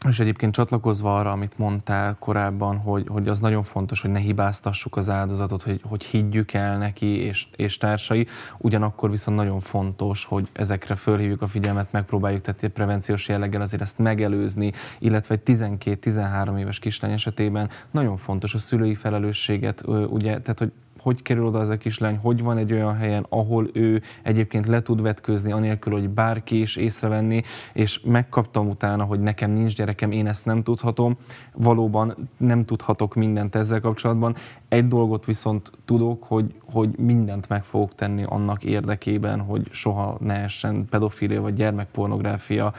[0.08, 4.96] És egyébként csatlakozva arra, amit mondtál korábban, hogy, hogy az nagyon fontos, hogy ne hibáztassuk
[4.96, 8.26] az áldozatot, hogy, hogy higgyük el neki és, és társai,
[8.58, 13.98] ugyanakkor viszont nagyon fontos, hogy ezekre fölhívjuk a figyelmet, megpróbáljuk tehát prevenciós jelleggel azért ezt
[13.98, 20.72] megelőzni, illetve egy 12-13 éves kislány esetében nagyon fontos a szülői felelősséget, ugye, tehát hogy
[21.06, 24.82] hogy kerül oda ez a kislány, hogy van egy olyan helyen, ahol ő egyébként le
[24.82, 27.42] tud vetkőzni, anélkül, hogy bárki is észrevenni,
[27.72, 31.16] és megkaptam utána, hogy nekem nincs gyerekem, én ezt nem tudhatom.
[31.54, 34.36] Valóban nem tudhatok mindent ezzel kapcsolatban.
[34.68, 40.34] Egy dolgot viszont tudok, hogy, hogy mindent meg fogok tenni annak érdekében, hogy soha ne
[40.34, 42.72] essen pedofilia vagy gyermekpornográfia,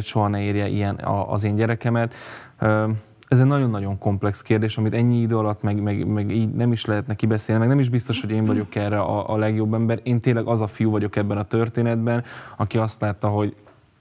[0.00, 2.14] soha ne érje ilyen az én gyerekemet
[3.28, 6.84] ez egy nagyon-nagyon komplex kérdés, amit ennyi idő alatt meg, meg, meg így nem is
[6.84, 10.00] lehetne kibeszélni, meg nem is biztos, hogy én vagyok erre a, a legjobb ember.
[10.02, 12.24] Én tényleg az a fiú vagyok ebben a történetben,
[12.56, 13.54] aki azt látta, hogy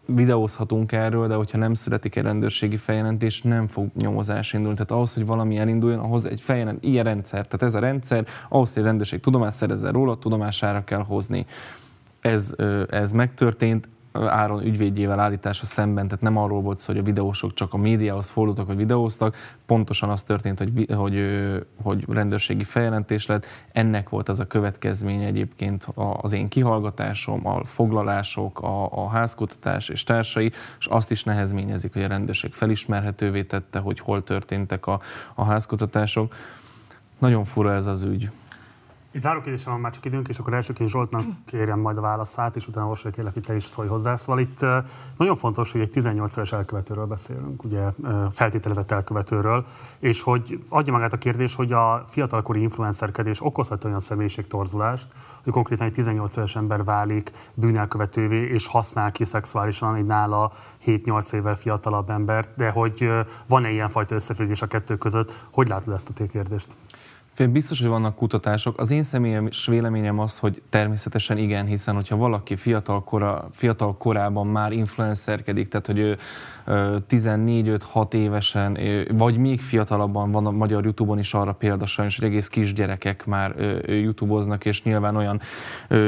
[0.05, 4.75] videózhatunk erről, de hogyha nem születik egy rendőrségi feljelentés, nem fog nyomozás indulni.
[4.75, 8.73] Tehát ahhoz, hogy valami elinduljon, ahhoz egy feljelent, ilyen rendszer, tehát ez a rendszer, ahhoz,
[8.73, 11.45] hogy a rendőrség tudomást szerezzen róla, tudomására kell hozni.
[12.19, 12.55] Ez,
[12.89, 17.73] ez megtörtént, Áron ügyvédjével állítása szemben, tehát nem arról volt szó, hogy a videósok csak
[17.73, 19.35] a médiához fordultak, vagy videóztak,
[19.65, 21.15] pontosan az történt, hogy, hogy,
[21.81, 23.45] hogy rendőrségi feljelentés lett.
[23.71, 25.87] Ennek volt az a következménye egyébként
[26.21, 32.03] az én kihallgatásom, a foglalások, a, a házkutatás és társai, és azt is nehezményezik, hogy
[32.03, 34.99] a rendőrség felismerhetővé tette, hogy hol történtek a,
[35.35, 36.33] a házkutatások.
[37.19, 38.29] Nagyon fura ez az ügy.
[39.17, 42.55] Itt záró kérdésem van már csak időnk, és akkor elsőként Zsoltnak kérjem majd a válaszát,
[42.55, 44.15] és utána Orsolya kérlek, hogy te is szólj hozzá.
[44.15, 44.65] Szóval itt
[45.17, 47.81] nagyon fontos, hogy egy 18 éves elkövetőről beszélünk, ugye
[48.31, 49.65] feltételezett elkövetőről,
[49.99, 55.07] és hogy adja magát a kérdés, hogy a fiatalkori influencerkedés okozhat olyan személyiségtorzulást,
[55.43, 60.51] hogy konkrétan egy 18 éves ember válik bűnelkövetővé, és használ ki szexuálisan egy nála
[60.85, 63.09] 7-8 évvel fiatalabb embert, de hogy
[63.47, 65.47] van-e ilyenfajta összefüggés a kettő között?
[65.51, 66.75] Hogy látod ezt a kérdést?
[67.45, 68.79] Biztos, hogy vannak kutatások.
[68.79, 74.47] Az én személyes véleményem az, hogy természetesen igen, hiszen hogyha valaki fiatal, kora, fiatal korában
[74.47, 76.17] már influencerkedik, tehát hogy ő
[77.09, 78.77] 14-5-6 évesen,
[79.11, 83.55] vagy még fiatalabban van a magyar YouTube-on is arra példa sajnos, hogy egész kisgyerekek már
[83.87, 85.41] YouTube-oznak, és nyilván olyan,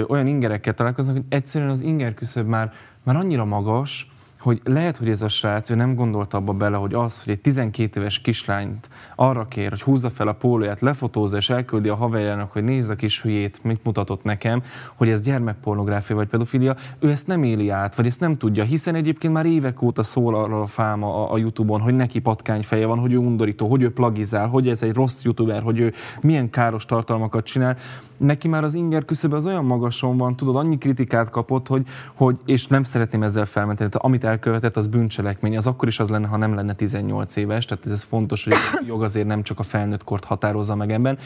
[0.07, 2.73] olyan ingerekkel találkoznak, hogy egyszerűen az inger küszöb már,
[3.03, 4.08] már annyira magas,
[4.39, 7.39] hogy lehet, hogy ez a srác, ő nem gondolta abba bele, hogy az, hogy egy
[7.39, 12.51] 12 éves kislányt arra kér, hogy húzza fel a pólóját, lefotózza és elküldi a haverjának,
[12.51, 14.63] hogy nézd a kis hülyét, mit mutatott nekem,
[14.95, 18.95] hogy ez gyermekpornográfia vagy pedofilia, ő ezt nem éli át, vagy ezt nem tudja, hiszen
[18.95, 22.99] egyébként már évek óta szól arra a fáma a, a YouTube-on, hogy neki patkányfeje van,
[22.99, 26.85] hogy ő undorító, hogy ő plagizál, hogy ez egy rossz youtuber, hogy ő milyen káros
[26.85, 27.77] tartalmakat csinál.
[28.19, 32.37] Neki már az inger küszöbe az olyan magason van, tudod, annyi kritikát kapott, hogy, hogy
[32.45, 36.37] és nem szeretném ezzel felmenteni, amit elkövetett, az bűncselekmény, az akkor is az lenne, ha
[36.37, 40.03] nem lenne 18 éves, tehát ez fontos, hogy a jog azért nem csak a felnőtt
[40.03, 41.17] kort határozza meg ebben.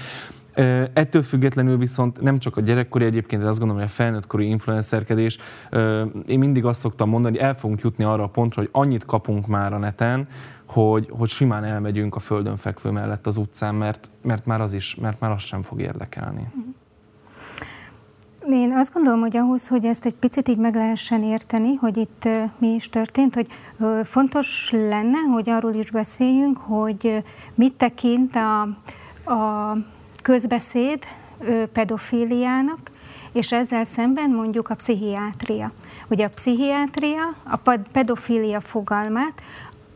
[0.93, 5.37] Ettől függetlenül viszont nem csak a gyerekkori egyébként, de azt gondolom, hogy a felnőttkori influencerkedés,
[6.25, 9.47] én mindig azt szoktam mondani, hogy el fogunk jutni arra a pontra, hogy annyit kapunk
[9.47, 10.27] már a neten,
[10.65, 14.95] hogy, hogy simán elmegyünk a földön fekvő mellett az utcán, mert, mert, már, az is,
[14.95, 16.47] mert már az sem fog érdekelni.
[18.49, 22.27] Én azt gondolom, hogy ahhoz, hogy ezt egy picit így meg lehessen érteni, hogy itt
[22.57, 23.47] mi is történt, hogy
[24.03, 27.23] fontos lenne, hogy arról is beszéljünk, hogy
[27.55, 28.61] mit tekint a,
[29.33, 29.73] a
[30.21, 31.03] közbeszéd
[31.73, 32.79] pedofíliának,
[33.33, 35.71] és ezzel szemben mondjuk a pszichiátria.
[36.09, 39.41] Ugye a pszichiátria a pedofília fogalmát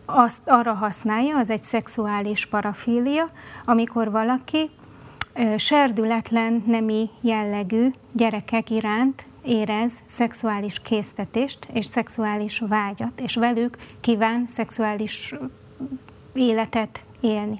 [0.06, 3.30] azt arra használja, az egy szexuális parafília,
[3.66, 4.70] amikor valaki
[5.58, 15.34] serdületlen nemi jellegű gyerekek iránt érez szexuális késztetést és szexuális vágyat, és velük kíván szexuális
[16.34, 17.60] életet élni.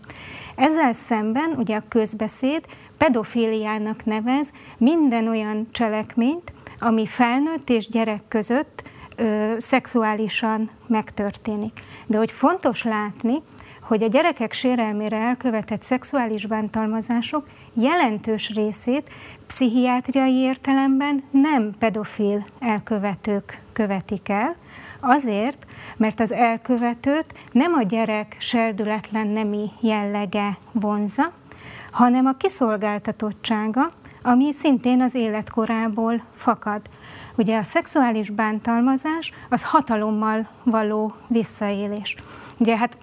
[0.56, 2.66] Ezzel szemben ugye a közbeszéd
[2.98, 8.84] pedofíliának nevez minden olyan cselekményt, ami felnőtt és gyerek között
[9.16, 11.84] ö, szexuálisan megtörténik.
[12.06, 13.42] De hogy fontos látni,
[13.82, 17.48] hogy a gyerekek sérelmére elkövetett szexuális bántalmazások
[17.80, 19.10] jelentős részét
[19.48, 24.56] pszichiátriai értelemben nem pedofil elkövetők követik el.
[25.00, 25.66] Azért,
[25.98, 31.32] mert az elkövetőt nem a gyerek serdületlen nemi jellege vonza,
[31.92, 33.90] hanem a kiszolgáltatottsága,
[34.22, 36.82] ami szintén az életkorából fakad.
[37.36, 42.16] Ugye a szexuális bántalmazás az hatalommal való visszaélés.
[42.60, 42.98] Ugye hát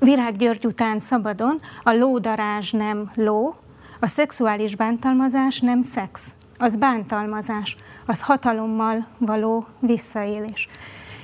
[0.00, 3.54] Virág György után szabadon a lódarázs nem ló,
[4.00, 7.76] a szexuális bántalmazás nem szex, az bántalmazás,
[8.06, 10.68] az hatalommal való visszaélés.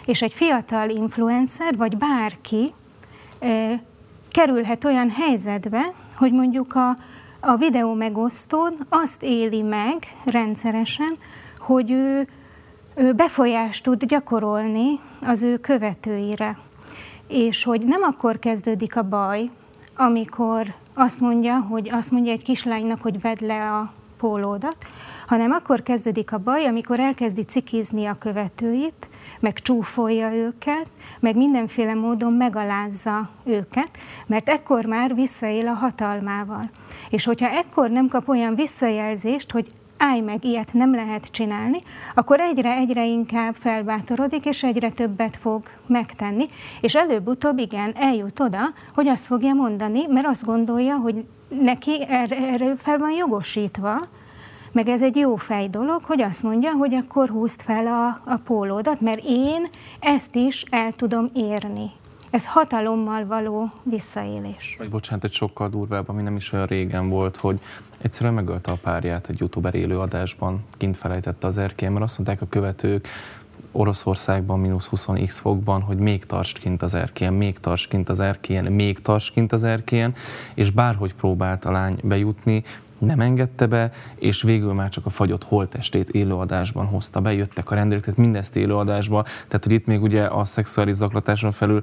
[0.05, 2.73] És egy fiatal influencer, vagy bárki
[3.39, 3.83] e,
[4.31, 6.97] kerülhet olyan helyzetbe, hogy mondjuk a,
[7.41, 11.17] a videó megosztón azt éli meg rendszeresen,
[11.59, 12.27] hogy ő,
[12.95, 16.59] ő befolyást tud gyakorolni az ő követőire.
[17.29, 19.51] És hogy nem akkor kezdődik a baj,
[19.97, 24.77] amikor azt mondja, hogy azt mondja egy kislánynak, hogy vedd le a pólódat,
[25.27, 29.09] hanem akkor kezdődik a baj, amikor elkezdi cikizni a követőit,
[29.41, 30.89] meg csúfolja őket,
[31.21, 33.91] meg mindenféle módon megalázza őket,
[34.27, 36.71] mert ekkor már visszaél a hatalmával.
[37.11, 41.79] És hogyha ekkor nem kap olyan visszajelzést, hogy állj meg, ilyet nem lehet csinálni,
[42.15, 46.47] akkor egyre-egyre inkább felbátorodik, és egyre többet fog megtenni,
[46.81, 52.77] és előbb-utóbb igen, eljut oda, hogy azt fogja mondani, mert azt gondolja, hogy neki erre,
[52.77, 54.01] fel van jogosítva,
[54.73, 58.37] meg ez egy jó fej dolog, hogy azt mondja, hogy akkor húzd fel a, a
[58.45, 59.69] pólódat, mert én
[60.01, 61.91] ezt is el tudom érni.
[62.35, 64.75] Ez hatalommal való visszaélés.
[64.79, 67.61] Vagy bocsánat, egy sokkal durvább, ami nem is olyan régen volt, hogy
[67.99, 72.43] egyszerűen megölte a párját egy youtuber élő adásban, kint felejtette az erkélyen, mert azt mondták
[72.43, 73.09] a követők,
[73.73, 78.73] Oroszországban mínusz 20x fokban, hogy még tartsd kint az erkélyen, még tartsd kint az erkélyen,
[78.73, 80.15] még tartsd kint az erkélyen,
[80.55, 82.63] és bárhogy próbált a lány bejutni,
[82.99, 87.75] nem engedte be, és végül már csak a fagyott holtestét élőadásban hozta be, jöttek a
[87.75, 91.83] rendőrök, tehát mindezt élőadásban, tehát hogy itt még ugye a szexuális zaklatáson felül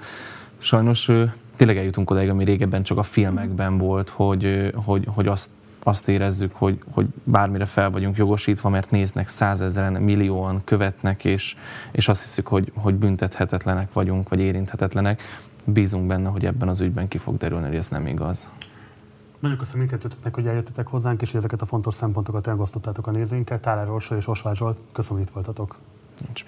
[0.62, 1.09] sajnos
[1.55, 5.49] tényleg eljutunk odáig, ami régebben csak a filmekben volt, hogy, hogy, hogy azt
[5.84, 11.55] azt érezzük, hogy, hogy bármire fel vagyunk jogosítva, mert néznek százezeren, millióan követnek, és,
[11.91, 15.22] és azt hiszük, hogy, hogy büntethetetlenek vagyunk, vagy érinthetetlenek.
[15.64, 18.49] Bízunk benne, hogy ebben az ügyben ki fog derülni, hogy ez nem igaz.
[19.39, 23.59] Nagyon köszönöm mindkettőtöknek, hogy eljöttetek hozzánk, és hogy ezeket a fontos szempontokat elgosztottátok a nézőinkkel.
[23.59, 25.78] Tálár Orsa és Osvágy Zsolt, köszönöm, hogy itt voltatok.
[26.26, 26.45] Nincs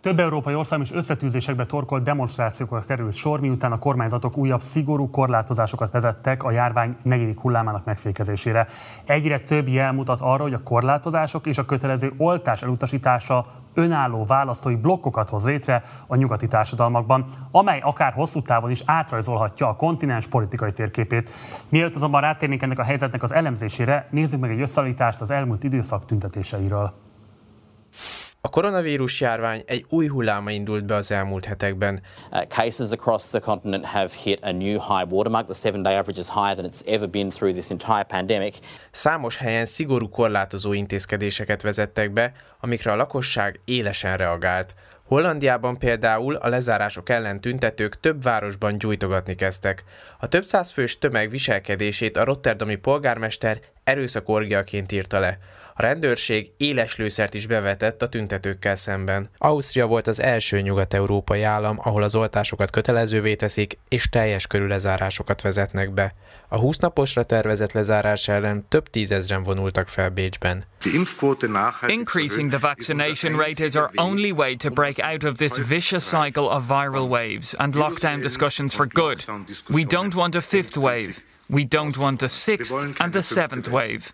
[0.00, 5.90] több európai ország is összetűzésekbe torkolt demonstrációkra került sor, miután a kormányzatok újabb szigorú korlátozásokat
[5.90, 8.66] vezettek a járvány negyedik hullámának megfékezésére.
[9.04, 14.76] Egyre több jel mutat arra, hogy a korlátozások és a kötelező oltás elutasítása önálló választói
[14.76, 20.72] blokkokat hoz létre a nyugati társadalmakban, amely akár hosszú távon is átrajzolhatja a kontinens politikai
[20.72, 21.30] térképét.
[21.68, 26.04] Mielőtt azonban rátérnénk ennek a helyzetnek az elemzésére, nézzük meg egy összeállítást az elmúlt időszak
[26.04, 26.92] tüntetéseiről.
[28.42, 32.00] A koronavírus járvány egy új hulláma indult be az elmúlt hetekben.
[32.30, 35.44] Uh, cases across the continent have hit a new high watermark.
[35.44, 38.58] The seven-day average is higher than it's ever been through this entire pandemic.
[38.90, 44.74] Számos helyen szigorú korlátozó intézkedéseket vezettek be, amikre a lakosság élesen reagált.
[45.04, 49.84] Hollandiában például a lezárások ellen tüntetők több városban gyújtogatni kezdtek.
[50.18, 55.38] A több száz fős tömeg viselkedését a rotterdami polgármester erőszakorgiaként írta le.
[55.80, 59.28] A rendőrség éles lőszert is bevetett a tüntetőkkel szemben.
[59.38, 65.42] Ausztria volt az első nyugat-európai állam, ahol az oltásokat kötelezővé teszik, és teljes körű lezárásokat
[65.42, 66.14] vezetnek be.
[66.48, 70.64] A 20 naposra tervezett lezárás ellen több tízezren vonultak fel Bécsben.
[71.86, 76.44] Increasing the vaccination rate is our only way to break out of this vicious cycle
[76.44, 79.24] of viral waves and lockdown discussions for good.
[79.68, 81.16] We don't want a fifth wave.
[81.48, 84.12] We don't want a sixth and a seventh wave.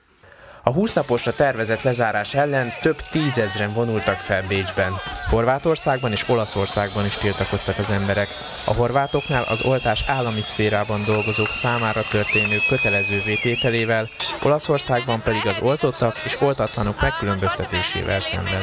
[0.68, 4.92] A 20 naposra tervezett lezárás ellen több tízezren vonultak fel Bécsben.
[5.30, 8.28] Horvátországban és Olaszországban is tiltakoztak az emberek.
[8.64, 14.08] A horvátoknál az oltás állami szférában dolgozók számára történő kötelező vétételével,
[14.42, 18.62] Olaszországban pedig az oltottak és oltatlanok megkülönböztetésével szemben.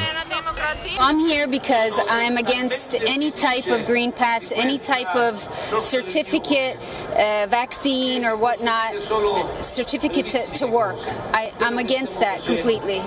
[1.00, 5.38] I'm here because I'm against any type of green pass, any type of
[5.80, 6.76] certificate,
[7.10, 8.94] uh, vaccine or whatnot,
[9.60, 10.98] certificate to, to work.
[11.32, 13.00] I, I'm against that completely.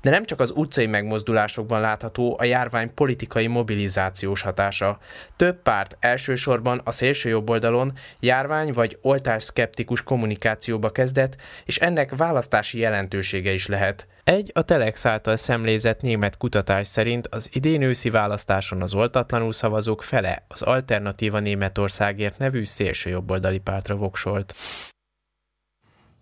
[0.00, 4.98] De nem csak az utcai megmozdulásokban látható a járvány politikai mobilizációs hatása.
[5.36, 12.16] Több párt elsősorban a szélső jobb oldalon járvány vagy oltás szkeptikus kommunikációba kezdett, és ennek
[12.16, 14.06] választási jelentősége is lehet.
[14.28, 20.02] Egy a Telex által szemlézett német kutatás szerint az idén őszi választáson az oltatlanul szavazók
[20.02, 24.54] fele az Alternatíva Németországért nevű szélsőjobboldali pártra voksolt.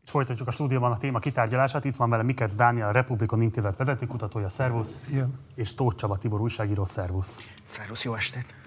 [0.05, 1.85] És folytatjuk a stúdióban a téma kitárgyalását.
[1.85, 4.97] Itt van vele Mikec Dániel, a Republikon Intézet vezetőkutatója, szervusz.
[4.97, 5.27] Szia.
[5.55, 7.45] És Tóth Csaba Tibor újságíró, szervusz.
[7.65, 8.66] Szervusz, jó estét.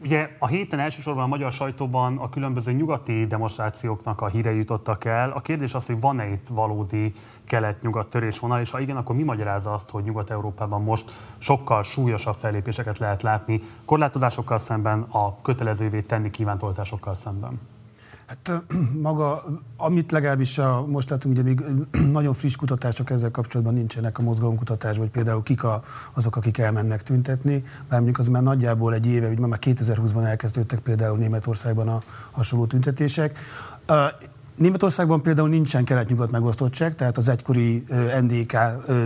[0.00, 5.30] Ugye a héten elsősorban a magyar sajtóban a különböző nyugati demonstrációknak a hírei jutottak el.
[5.30, 7.12] A kérdés az, hogy van-e itt valódi
[7.44, 12.98] kelet-nyugat törésvonal, és ha igen, akkor mi magyarázza azt, hogy Nyugat-Európában most sokkal súlyosabb fellépéseket
[12.98, 17.60] lehet látni korlátozásokkal szemben, a kötelezővé tenni kívánt oltásokkal szemben?
[18.26, 18.64] Hát
[19.08, 19.44] maga,
[19.76, 21.64] amit legalábbis a, most látunk, ugye még
[22.18, 25.82] nagyon friss kutatások ezzel kapcsolatban nincsenek a mozgalomkutatásban, hogy például kik a,
[26.14, 30.78] azok, akik elmennek tüntetni, bár mondjuk az már nagyjából egy éve, hogy már 2020-ban elkezdődtek
[30.78, 33.38] például Németországban a hasonló tüntetések.
[34.56, 37.84] Németországban például nincsen kelet-nyugat megosztottság, tehát az egykori
[38.20, 38.56] NDK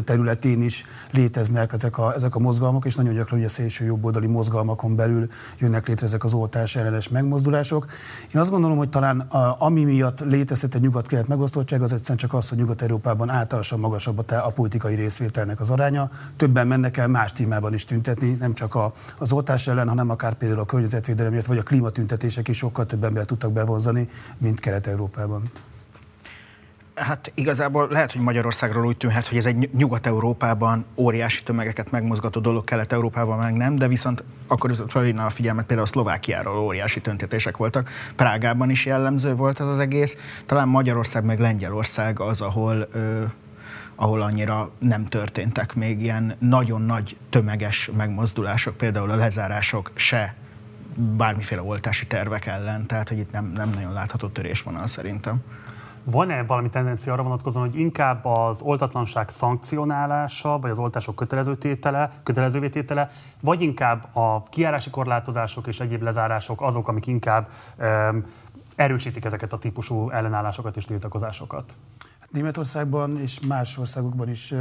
[0.05, 4.97] területén is léteznek ezek a, ezek a mozgalmak, és nagyon gyakran a szélső jobboldali mozgalmakon
[4.97, 5.27] belül
[5.59, 7.87] jönnek létre ezek az oltás ellenes megmozdulások.
[8.35, 12.35] Én azt gondolom, hogy talán a, ami miatt létezhet egy nyugat-kelet megosztottság, az egyszerűen csak
[12.35, 16.11] az, hogy Nyugat-Európában általánosan magasabb a, a politikai részvételnek az aránya.
[16.37, 20.35] Többen mennek el más témában is tüntetni, nem csak a, az oltás ellen, hanem akár
[20.35, 25.40] például a környezetvédelemért, vagy a klímatüntetések is sokkal több embert tudtak bevonzani, mint Kelet-Európában.
[26.95, 32.65] Hát igazából lehet, hogy Magyarországról úgy tűnhet, hogy ez egy Nyugat-Európában óriási tömegeket megmozgató dolog,
[32.65, 37.91] Kelet-Európában meg nem, de viszont akkor felhívna a figyelmet például a Szlovákiáról óriási tüntetések voltak.
[38.17, 40.17] Prágában is jellemző volt ez az egész.
[40.47, 43.23] Talán Magyarország meg Lengyelország az, ahol ö,
[43.95, 50.35] ahol annyira nem történtek még ilyen nagyon nagy tömeges megmozdulások, például a lezárások se
[50.95, 55.43] bármiféle oltási tervek ellen, tehát hogy itt nem, nem nagyon látható törésvonal szerintem.
[56.05, 62.11] Van-e valami tendencia arra vonatkozóan, hogy inkább az oltatlanság szankcionálása, vagy az oltások kötelező tétele,
[62.23, 63.11] kötelezővé tétele,
[63.41, 68.25] vagy inkább a kiárási korlátozások és egyéb lezárások azok, amik inkább um,
[68.77, 71.77] erősítik ezeket a típusú ellenállásokat és tiltakozásokat?
[72.31, 74.55] Németországban és más országokban is,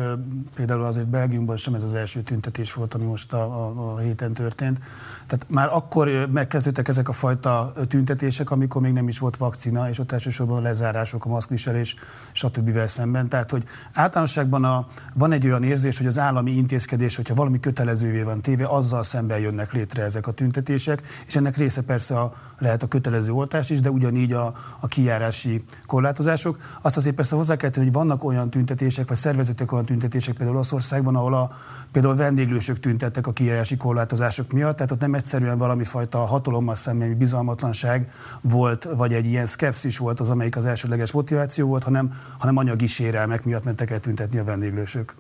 [0.56, 4.34] például azért Belgiumban sem ez az első tüntetés volt, ami most a, a, a héten
[4.34, 4.80] történt.
[5.28, 10.00] Tehát már akkor megkezdődtek ezek a fajta tüntetések, amikor még nem is volt vakcina, és
[10.00, 11.96] ott elsősorban a lezárások, a maszkviselés,
[12.32, 12.86] stb.
[12.86, 13.30] szemben.
[13.30, 13.64] Tehát, hogy
[13.94, 18.68] általánosságban a, van egy olyan érzés, hogy az állami intézkedés, hogyha valami kötelezővé van téve,
[18.68, 23.32] azzal szemben jönnek létre ezek a tüntetések, és ennek része persze a, lehet a kötelező
[23.32, 26.58] oltás is, de ugyanígy a, a kijárási korlátozások.
[26.82, 30.56] Azt azért persze hozzá kell tenni, hogy vannak olyan tüntetések, vagy szervezetek olyan tüntetések például
[30.56, 31.52] Olaszországban, ahol a,
[31.92, 37.18] például vendéglősök tüntettek a kijárási korlátozások miatt, tehát ott nem egyszerűen valami fajta hatalommal szemben
[37.18, 42.58] bizalmatlanság volt, vagy egy ilyen szkepszis volt az, amelyik az elsődleges motiváció volt, hanem, hanem
[42.58, 45.14] anyagi sérelmek miatt mentek el tüntetni a vendéglősök.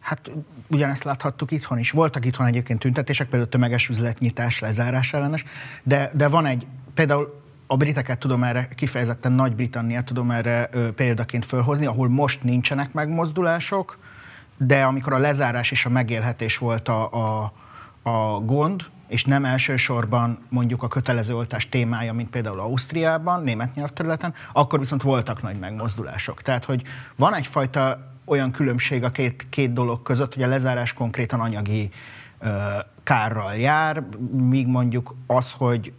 [0.00, 0.30] Hát
[0.70, 1.90] ugyanezt láthattuk itthon is.
[1.90, 5.44] Voltak itthon egyébként tüntetések, például tömeges üzletnyitás, lezárás ellenes,
[5.82, 7.41] de, de van egy, például
[7.72, 13.98] a briteket tudom erre, kifejezetten Nagy-Britanniát tudom erre ö, példaként fölhozni, ahol most nincsenek megmozdulások,
[14.56, 17.52] de amikor a lezárás és a megélhetés volt a, a,
[18.02, 24.34] a gond, és nem elsősorban mondjuk a kötelező oltás témája, mint például Ausztriában, német nyelvterületen,
[24.52, 26.42] akkor viszont voltak nagy megmozdulások.
[26.42, 26.82] Tehát, hogy
[27.16, 31.90] van egyfajta olyan különbség a két, két dolog között, hogy a lezárás konkrétan anyagi
[32.38, 32.48] ö,
[33.02, 35.92] kárral jár, míg mondjuk az, hogy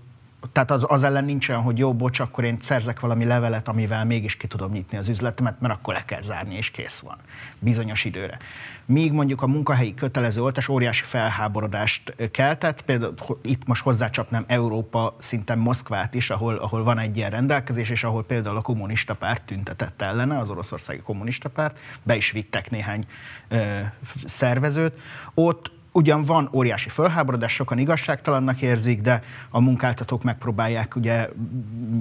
[0.54, 4.06] tehát az, az ellen nincs olyan, hogy jó, bocs, akkor én szerzek valami levelet, amivel
[4.06, 7.18] mégis ki tudom nyitni az üzletemet, mert akkor le kell zárni, és kész van.
[7.60, 8.38] Bizonyos időre.
[8.86, 15.58] Míg mondjuk a munkahelyi kötelező oltás óriási felháborodást keltett, például itt most hozzácsapnám Európa szinten
[15.58, 20.02] Moszkvát is, ahol, ahol van egy ilyen rendelkezés, és ahol például a kommunista párt tüntetett
[20.02, 23.06] ellene, az oroszországi kommunista párt, be is vittek néhány
[23.48, 23.80] ö,
[24.26, 24.94] szervezőt.
[25.34, 31.30] Ott ugyan van óriási fölháborodás, sokan igazságtalannak érzik, de a munkáltatók megpróbálják ugye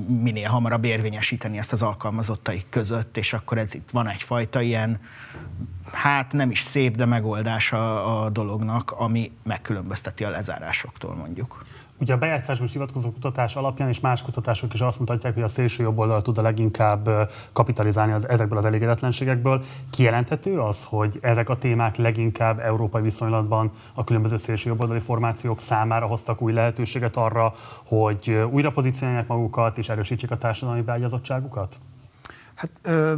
[0.07, 5.01] minél hamarabb érvényesíteni ezt az alkalmazottaik között, és akkor ez itt van egyfajta ilyen,
[5.93, 11.63] hát nem is szép, de megoldása a dolognak, ami megkülönbözteti a lezárásoktól mondjuk.
[12.03, 15.49] Ugye a bejátszásban is hivatkozó kutatás alapján és más kutatások is azt mutatják, hogy a
[15.49, 19.65] szélső jobb oldal tud a leginkább kapitalizálni az, ezekből az elégedetlenségekből.
[19.91, 26.07] Kijelenthető az, hogy ezek a témák leginkább európai viszonylatban a különböző szélső jobboldali formációk számára
[26.07, 27.53] hoztak új lehetőséget arra,
[27.87, 31.79] hogy újra pozícionálják magukat és erősítsék a társadalmi beágyazottságukat?
[32.55, 33.15] Hát ö,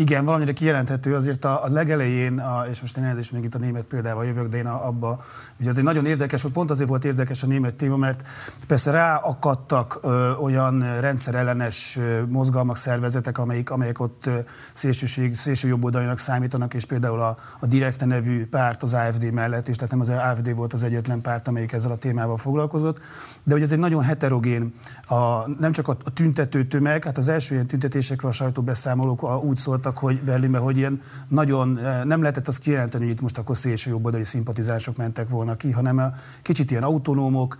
[0.00, 3.84] Igen, valamire kijelenthető azért a, a legelején, a, és most én elnézést itt a német
[3.84, 5.24] példával jövök, de én a, abba,
[5.60, 8.28] ugye azért nagyon érdekes volt, pont azért volt érdekes a német téma, mert
[8.66, 11.98] persze ráakadtak ö, olyan rendszerellenes
[12.28, 14.38] mozgalmak, szervezetek, amelyik, amelyek ott ö,
[14.72, 19.76] szélsőség, szélső jobboldalinak számítanak, és például a, a Direkte nevű párt az AFD mellett, és
[19.76, 22.98] tehát nem az AFD volt az egyetlen párt, amelyik ezzel a témával foglalkozott,
[23.42, 24.74] de hogy ez egy nagyon heterogén,
[25.08, 29.56] a, nem csak a, a tüntető tömeg, hát az első ilyen tüntetésekről a sajtóbeszámolók úgy
[29.56, 33.90] szóltak, hogy Berlinben, hogy ilyen nagyon nem lehetett azt kijelenteni, hogy itt most akkor szélső
[33.90, 36.12] jobboldali szimpatizások mentek volna ki, hanem a
[36.42, 37.56] kicsit ilyen autonómok,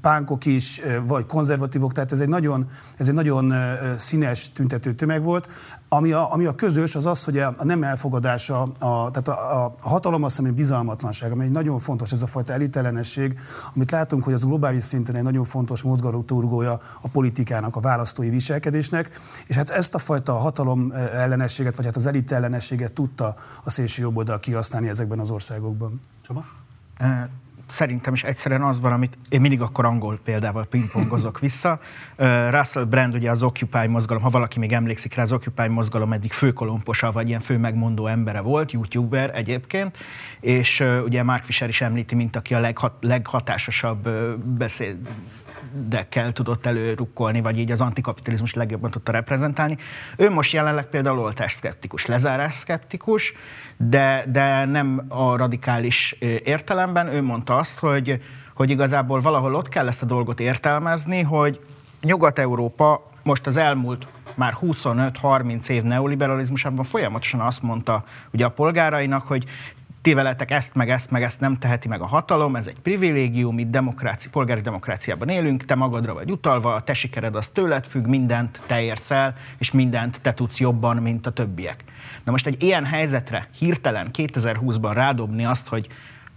[0.00, 3.54] pánkok is, vagy konzervatívok, tehát ez egy nagyon, ez egy nagyon
[3.98, 5.48] színes tüntető tömeg volt.
[5.94, 9.64] Ami a, ami a közös, az az, hogy a, a nem elfogadása, a, tehát a,
[9.64, 13.38] a hatalom azt hiszem, bizalmatlanság, ami egy nagyon fontos, ez a fajta elitellenesség,
[13.74, 19.20] amit látunk, hogy az globális szinten egy nagyon fontos mozgatóturgója a politikának, a választói viselkedésnek,
[19.46, 23.34] és hát ezt a fajta hatalom ellenességet, vagy hát az elit ellenességet tudta
[23.64, 26.00] a szélső jobboldal kihasználni ezekben az országokban.
[26.26, 26.44] Csaba?
[27.72, 31.80] Szerintem is egyszerűen az van, amit én mindig akkor angol példával pingpongozok vissza.
[32.50, 36.32] Russell Brand, ugye az Occupy mozgalom, ha valaki még emlékszik rá, az Occupy mozgalom eddig
[36.32, 39.96] főkolomposa, vagy ilyen fő megmondó embere volt, youtuber egyébként,
[40.40, 44.08] és ugye Mark Fisher is említi, mint aki a leghat, leghatásosabb
[44.38, 44.96] beszéd,
[46.08, 49.76] kell tudott előrukkolni, vagy így az antikapitalizmus legjobban tudta reprezentálni.
[50.16, 53.32] Ő most jelenleg például oltás szkeptikus, lezárás szkeptikus,
[53.76, 57.06] de, de nem a radikális értelemben.
[57.06, 58.22] Ő mondta azt, hogy,
[58.54, 61.60] hogy igazából valahol ott kell ezt a dolgot értelmezni, hogy
[62.02, 69.44] Nyugat-Európa most az elmúlt már 25-30 év neoliberalizmusában folyamatosan azt mondta ugye a polgárainak, hogy
[70.02, 73.70] ti ezt, meg ezt, meg ezt nem teheti meg a hatalom, ez egy privilégium, itt
[73.70, 78.60] demokráci, polgári demokráciában élünk, te magadra vagy utalva, a te sikered az tőled függ, mindent
[78.66, 81.84] te érsz el, és mindent te tudsz jobban, mint a többiek.
[82.24, 85.88] Na most egy ilyen helyzetre hirtelen 2020-ban rádobni azt, hogy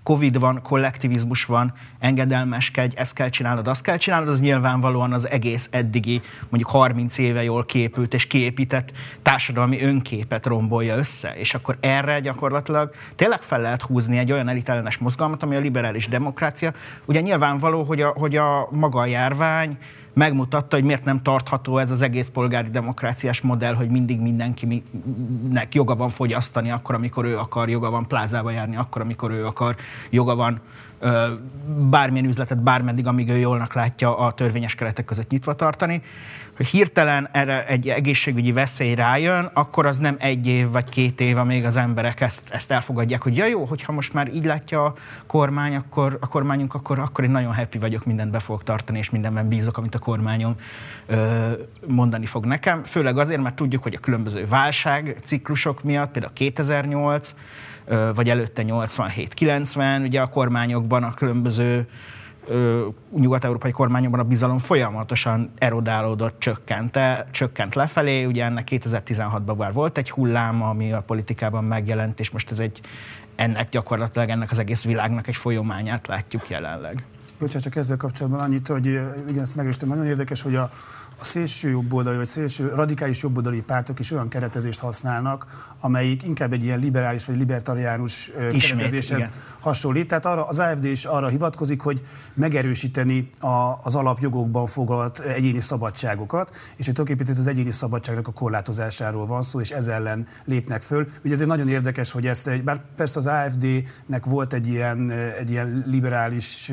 [0.06, 5.68] Covid van, kollektivizmus van, engedelmeskedj, ezt kell csinálnod, azt kell csinálnod, az nyilvánvalóan az egész
[5.72, 8.92] eddigi, mondjuk 30 éve jól képült és kiépített
[9.22, 11.34] társadalmi önképet rombolja össze.
[11.36, 16.08] És akkor erre gyakorlatilag tényleg fel lehet húzni egy olyan elitellenes mozgalmat, ami a liberális
[16.08, 16.74] demokrácia.
[17.06, 19.78] Ugye nyilvánvaló, hogy a, hogy a maga a járvány,
[20.16, 25.96] megmutatta, hogy miért nem tartható ez az egész polgári demokráciás modell, hogy mindig mindenkinek joga
[25.96, 29.76] van fogyasztani akkor, amikor ő akar, joga van plázába járni akkor, amikor ő akar,
[30.10, 30.62] joga van
[31.90, 36.02] bármilyen üzletet bármeddig, amíg ő jólnak látja a törvényes keretek között nyitva tartani
[36.56, 41.38] hogy hirtelen erre egy egészségügyi veszély rájön, akkor az nem egy év vagy két év,
[41.38, 44.94] amíg az emberek ezt, ezt elfogadják, hogy ja jó, hogyha most már így látja a
[45.28, 49.10] kormány, akkor a kormányunk, akkor, akkor én nagyon happy vagyok, mindent be fogok tartani, és
[49.10, 50.56] mindenben bízok, amit a kormányom
[51.06, 51.52] ö,
[51.88, 52.84] mondani fog nekem.
[52.84, 57.34] Főleg azért, mert tudjuk, hogy a különböző válságciklusok miatt, például 2008,
[58.16, 61.88] vagy előtte 87-90, ugye a kormányokban a különböző
[63.16, 67.00] nyugat-európai kormányokban a bizalom folyamatosan erodálódott, csökkent,
[67.32, 68.26] csökkent lefelé.
[68.26, 72.82] Ugye ennek 2016-ban már volt egy hullám, ami a politikában megjelent, és most ez egy,
[73.36, 77.04] ennek gyakorlatilag ennek az egész világnak egy folyamányát látjuk jelenleg.
[77.40, 78.86] Bocsánat, csak ezzel kapcsolatban annyit, hogy
[79.28, 80.70] igen, ezt megértem, nagyon érdekes, hogy a,
[81.20, 85.46] a szélső jobboldali, vagy szélső radikális jobboldali pártok is olyan keretezést használnak,
[85.82, 89.32] amelyik inkább egy ilyen liberális vagy libertariánus Ismét, keretezéshez igen.
[89.60, 90.08] hasonlít.
[90.08, 92.02] Tehát arra, az AFD is arra hivatkozik, hogy
[92.34, 99.26] megerősíteni a, az alapjogokban foglalt egyéni szabadságokat, és hogy tulajdonképpen az egyéni szabadságnak a korlátozásáról
[99.26, 101.08] van szó, és ez ellen lépnek föl.
[101.24, 105.50] Ugye ez egy nagyon érdekes, hogy ezt, bár persze az AFD-nek volt egy ilyen, egy
[105.50, 106.72] ilyen liberális,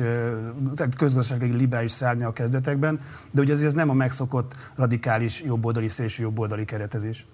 [0.97, 2.99] közgazdasági liberális szárnya a kezdetekben,
[3.31, 7.25] de ugye ez nem a megszokott megszokott radikális jobboldali, szélső jobboldali keretezés.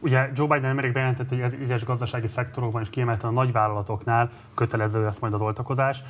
[0.00, 5.18] Ugye Joe Biden nemrég bejelentett, hogy egyes gazdasági szektorokban és kiemelten a nagyvállalatoknál kötelező lesz
[5.18, 6.02] majd az oltakozás.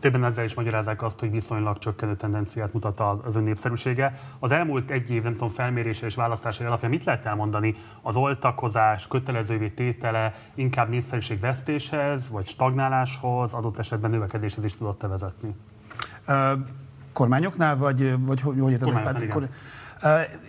[0.00, 4.20] Többen ezzel is magyarázzák azt, hogy viszonylag csökkenő tendenciát mutat az ön népszerűsége.
[4.38, 7.74] Az elmúlt egy év, nem tudom, felmérése és választásai alapján mit lehet elmondani?
[8.02, 15.54] Az oltakozás kötelezővé tétele inkább népszerűség vesztéshez, vagy stagnáláshoz, adott esetben növekedéshez is tudott vezetni?
[16.28, 16.34] Uh,
[17.12, 19.48] kormányoknál, vagy, vagy hogy, hogy érted?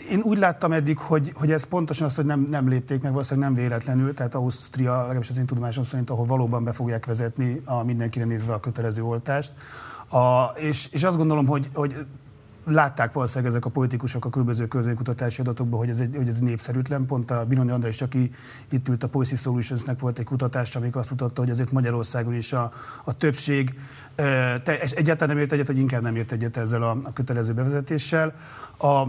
[0.09, 3.49] Én úgy láttam eddig, hogy, hogy ez pontosan az, hogy nem, nem lépték meg, valószínűleg
[3.49, 7.83] nem véletlenül, tehát Ausztria, legalábbis az én tudomásom szerint, ahol valóban be fogják vezetni a
[7.83, 9.51] mindenkire nézve a kötelező oltást.
[10.09, 11.95] A, és, és azt gondolom, hogy, hogy
[12.65, 17.05] látták valószínűleg ezek a politikusok a különböző közönkutatási adatokban, hogy ez, egy, hogy ez népszerűtlen.
[17.05, 18.31] Pont a Binoni András, aki
[18.69, 22.53] itt ült a Policy Solutionsnek volt egy kutatás, amik azt mutatta, hogy azért Magyarországon is
[22.53, 22.71] a,
[23.03, 23.79] a többség
[24.63, 28.33] te, egyáltalán nem ért egyet, vagy inkább nem ért egyet ezzel a, a kötelező bevezetéssel.
[28.77, 29.03] A,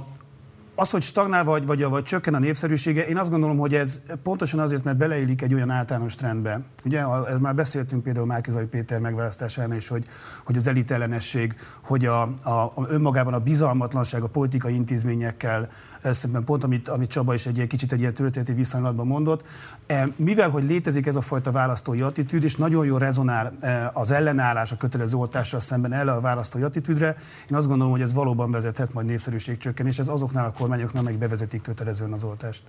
[0.81, 4.61] Az, hogy stagnál vagy, vagy, vagy csökken a népszerűsége, én azt gondolom, hogy ez pontosan
[4.61, 6.61] azért, mert beleillik egy olyan általános trendbe.
[6.85, 10.05] Ugye, ez már beszéltünk például Márkizai Péter megválasztásán is, hogy,
[10.45, 11.55] hogy az elitellenesség,
[11.85, 15.69] hogy a, a, a önmagában a bizalmatlanság a politikai intézményekkel,
[16.03, 19.45] szemben pont amit, amit Csaba is egy kicsit egy ilyen történeti viszonylatban mondott.
[19.87, 24.11] E, mivel, hogy létezik ez a fajta választói attitűd, és nagyon jól rezonál e, az
[24.11, 27.17] ellenállás a kötelező oltással szemben el a választói attitűdre,
[27.51, 31.63] én azt gondolom, hogy ez valóban vezethet majd népszerűségcsökkenés, ez azoknál a kormányoknál, meg bevezetik
[31.63, 32.63] kötelezően az oltást.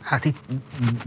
[0.00, 0.36] Hát itt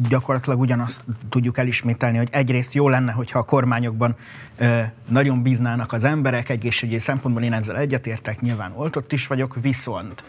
[0.10, 4.16] gyakorlatilag ugyanazt tudjuk elismételni, hogy egyrészt jó lenne, hogyha a kormányokban
[4.58, 10.24] ö, nagyon bíznának az emberek, egészségügyi szempontból én ezzel egyetértek, nyilván oltott is vagyok, viszont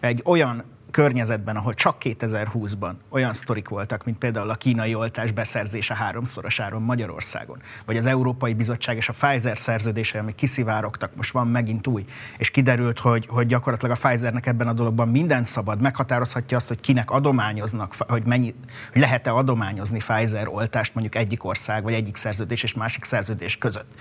[0.00, 0.62] egy olyan
[0.94, 7.58] környezetben, ahol csak 2020-ban olyan sztorik voltak, mint például a kínai oltás beszerzése háromszorosáron Magyarországon,
[7.84, 12.04] vagy az Európai Bizottság és a Pfizer szerződése, amik kiszivárogtak, most van megint új,
[12.38, 16.80] és kiderült, hogy, hogy gyakorlatilag a Pfizernek ebben a dologban mindent szabad, meghatározhatja azt, hogy
[16.80, 18.54] kinek adományoznak, hogy, mennyi,
[18.92, 23.94] hogy lehet-e adományozni Pfizer oltást mondjuk egyik ország, vagy egyik szerződés és másik szerződés között.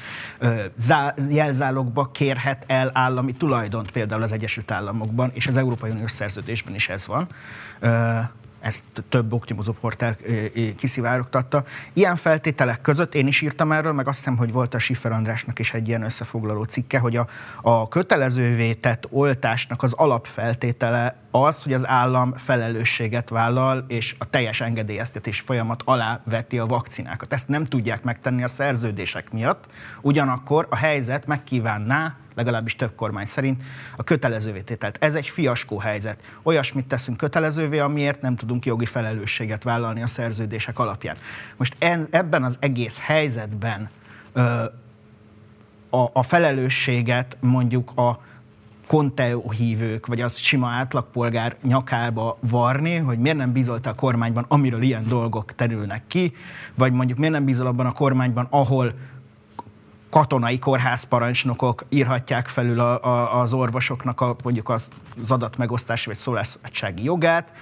[1.30, 6.83] Jelzálogba kérhet el állami tulajdont például az Egyesült Államokban, és az Európai Uniós szerződésben is
[6.84, 7.28] is ez van.
[8.60, 10.16] Ezt több oknyomozó portál
[10.78, 11.64] kiszivárogtatta.
[11.94, 15.60] Ilyen feltételek között én is írtam erről, meg azt hiszem, hogy volt a Schiffer Andrásnak
[15.60, 17.28] is egy ilyen összefoglaló cikke, hogy a,
[17.62, 24.62] a kötelezővé tett oltásnak az alapfeltétele az, hogy az állam felelősséget vállal, és a teljes
[24.62, 27.34] engedélyeztetés folyamat alá veti a vakcinákat.
[27.34, 29.66] Ezt nem tudják megtenni a szerződések miatt,
[30.02, 33.64] ugyanakkor a helyzet megkívánná legalábbis több kormány szerint,
[33.98, 34.98] a kötelezővé tételt.
[35.00, 36.22] Ez egy fiaskó helyzet.
[36.44, 41.16] Olyasmit teszünk kötelezővé, amiért nem tudunk jogi felelősséget vállalni a szerződések alapján.
[41.56, 43.90] Most en, ebben az egész helyzetben
[44.34, 44.42] ö,
[45.90, 48.20] a, a felelősséget mondjuk a
[48.88, 54.82] Conteo hívők, vagy az sima átlagpolgár nyakába varni, hogy miért nem bízolta a kormányban, amiről
[54.82, 56.34] ilyen dolgok terülnek ki,
[56.74, 58.94] vagy mondjuk miért nem bízol abban a kormányban, ahol
[60.14, 64.88] katonai kórházparancsnokok írhatják felül a, a, az orvosoknak a, mondjuk az,
[65.24, 67.54] az adatmegosztási vagy szólásszabadsági jogát,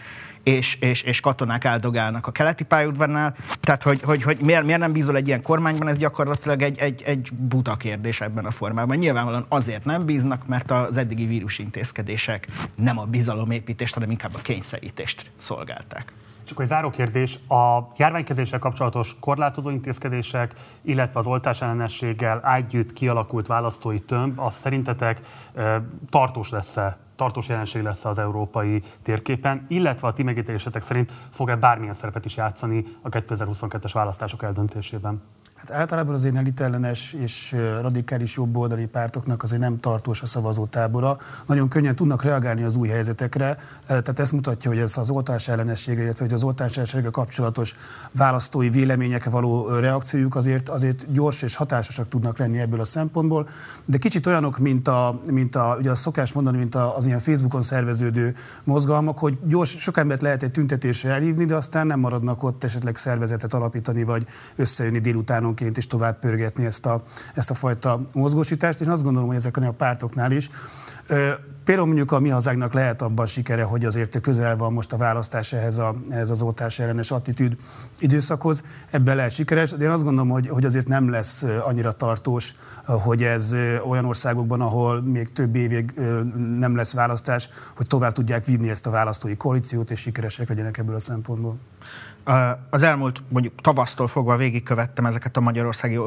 [0.43, 3.36] és, és, és katonák áldogálnak a keleti pályaudvarnál.
[3.60, 7.02] Tehát, hogy, hogy, hogy miért, miért nem bízol egy ilyen kormányban, ez gyakorlatilag egy, egy,
[7.06, 8.97] egy buta kérdés ebben a formában.
[8.97, 15.32] Nyilvánvalóan azért nem bíznak, mert az eddigi vírusintézkedések nem a bizalomépítést, hanem inkább a kényszerítést
[15.38, 16.14] szolgálták.
[16.52, 23.47] Csak egy záró kérdés, a járványkezéssel kapcsolatos korlátozó intézkedések, illetve az oltás ellenességgel együtt kialakult
[23.47, 25.22] választói tömb, az szerintetek
[26.10, 31.93] tartós lesz-e tartós jelenség lesz az európai térképen, illetve a ti megítélésetek szerint fog-e bármilyen
[31.93, 35.22] szerepet is játszani a 2022-es választások eldöntésében?
[35.62, 41.18] Hát általában az én elitellenes és radikális jobboldali pártoknak azért nem tartós a szavazótábora.
[41.47, 43.57] Nagyon könnyen tudnak reagálni az új helyzetekre,
[43.88, 47.76] tehát ezt mutatja, hogy ez az oltás ellenességre, illetve hogy az oltás ellenességre kapcsolatos
[48.12, 53.47] választói véleményekre való reakciójuk azért, azért gyors és hatásosak tudnak lenni ebből a szempontból.
[53.86, 57.62] De kicsit olyanok, mint a, mint a ugye a szokás mondani, mint az ilyen Facebookon
[57.62, 62.64] szerveződő mozgalmak, hogy gyors, sok embert lehet egy tüntetésre elhívni, de aztán nem maradnak ott
[62.64, 67.02] esetleg szervezetet alapítani, vagy összejönni délutánon pártonként is tovább pörgetni ezt a,
[67.34, 70.49] ezt a fajta mozgósítást, és azt gondolom, hogy ezeken a pártoknál is
[71.64, 75.54] Például mondjuk a mi hazánknak lehet abban sikere, hogy azért közel van most a választás
[75.54, 77.56] ehhez, a, ehhez az oltás ellenes attitűd
[77.99, 82.56] időszakhoz, ebben lehet sikeres, de én azt gondolom, hogy, hogy azért nem lesz annyira tartós,
[82.86, 83.56] hogy ez
[83.88, 85.91] olyan országokban, ahol még több évig
[86.58, 90.95] nem lesz választás, hogy tovább tudják vinni ezt a választói koalíciót, és sikeresek legyenek ebből
[90.95, 91.58] a szempontból.
[92.70, 95.98] Az elmúlt mondjuk tavasztól fogva végigkövettem ezeket a magyarországi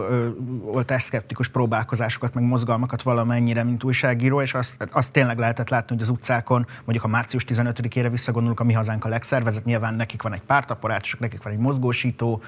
[0.64, 6.08] oltásszkeptikus próbálkozásokat, meg mozgalmakat valamennyire, mint újságíró, és azt, azt tényleg lehetett látni, hogy az
[6.08, 10.42] utcákon, mondjuk a március 15-ére visszagondolunk, a mi hazánk a legszervezet, nyilván nekik van egy
[10.46, 12.42] pártaparátus, nekik van egy mozgósító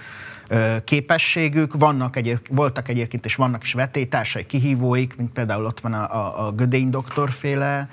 [0.84, 6.14] képességük, vannak egyéb, voltak egyébként, és vannak is vetétársai, kihívóik, mint például ott van a,
[6.14, 7.88] a, a Gödény doktorféle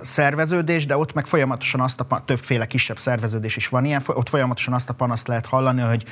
[0.00, 4.74] szerveződés, de ott meg folyamatosan azt a többféle kisebb szerveződés is van ilyen, ott folyamatosan
[4.74, 6.04] azt a panaszt lehet hallani, hogy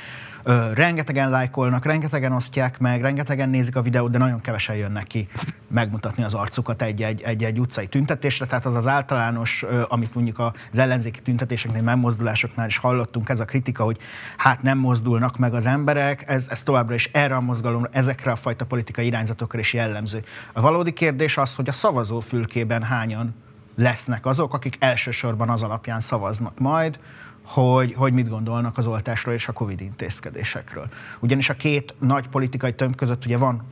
[0.73, 5.27] rengetegen lájkolnak, rengetegen osztják meg, rengetegen nézik a videót, de nagyon kevesen jönnek ki
[5.67, 8.45] megmutatni az arcukat egy-egy utcai tüntetésre.
[8.45, 13.45] Tehát az az általános, ö, amit mondjuk az ellenzéki tüntetéseknél, megmozdulásoknál is hallottunk, ez a
[13.45, 13.97] kritika, hogy
[14.37, 18.35] hát nem mozdulnak meg az emberek, ez, ez továbbra is erre a mozgalomra, ezekre a
[18.35, 20.23] fajta politikai irányzatokra is jellemző.
[20.53, 23.35] A valódi kérdés az, hogy a szavazófülkében hányan
[23.75, 26.99] lesznek azok, akik elsősorban az alapján szavaznak majd,
[27.43, 30.87] hogy, hogy mit gondolnak az oltásról és a Covid intézkedésekről.
[31.19, 33.63] Ugyanis a két nagy politikai tömb között ugye van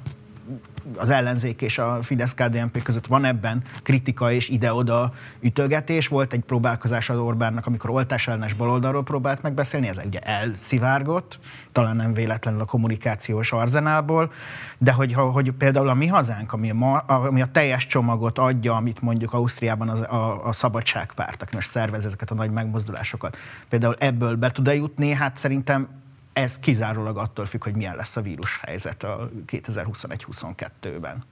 [0.95, 6.07] az ellenzék és a fidesz KDNP között van ebben kritika és ide-oda ütögetés.
[6.07, 11.39] Volt egy próbálkozás az Orbánnak, amikor oltás ellenes baloldalról próbált megbeszélni, ez ugye elszivárgott,
[11.71, 14.31] talán nem véletlenül a kommunikációs arzenálból,
[14.77, 19.01] de hogy, hogy például a mi hazánk, ami a, ami a teljes csomagot adja, amit
[19.01, 23.37] mondjuk Ausztriában az, a, a szabadságpárt, aki most szervez ezeket a nagy megmozdulásokat,
[23.69, 25.87] például ebből be tud-e jutni, hát szerintem
[26.33, 31.23] ez kizárólag attól függ, hogy milyen lesz a vírushelyzet a 2021-22-ben.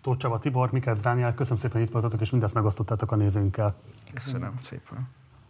[0.00, 3.74] Tóth Csaba Tibor, Mikkel Dániel, köszönöm szépen, hogy itt voltatok, és mindezt megosztottátok a nézőnkkel.
[4.12, 5.08] Köszönöm szépen.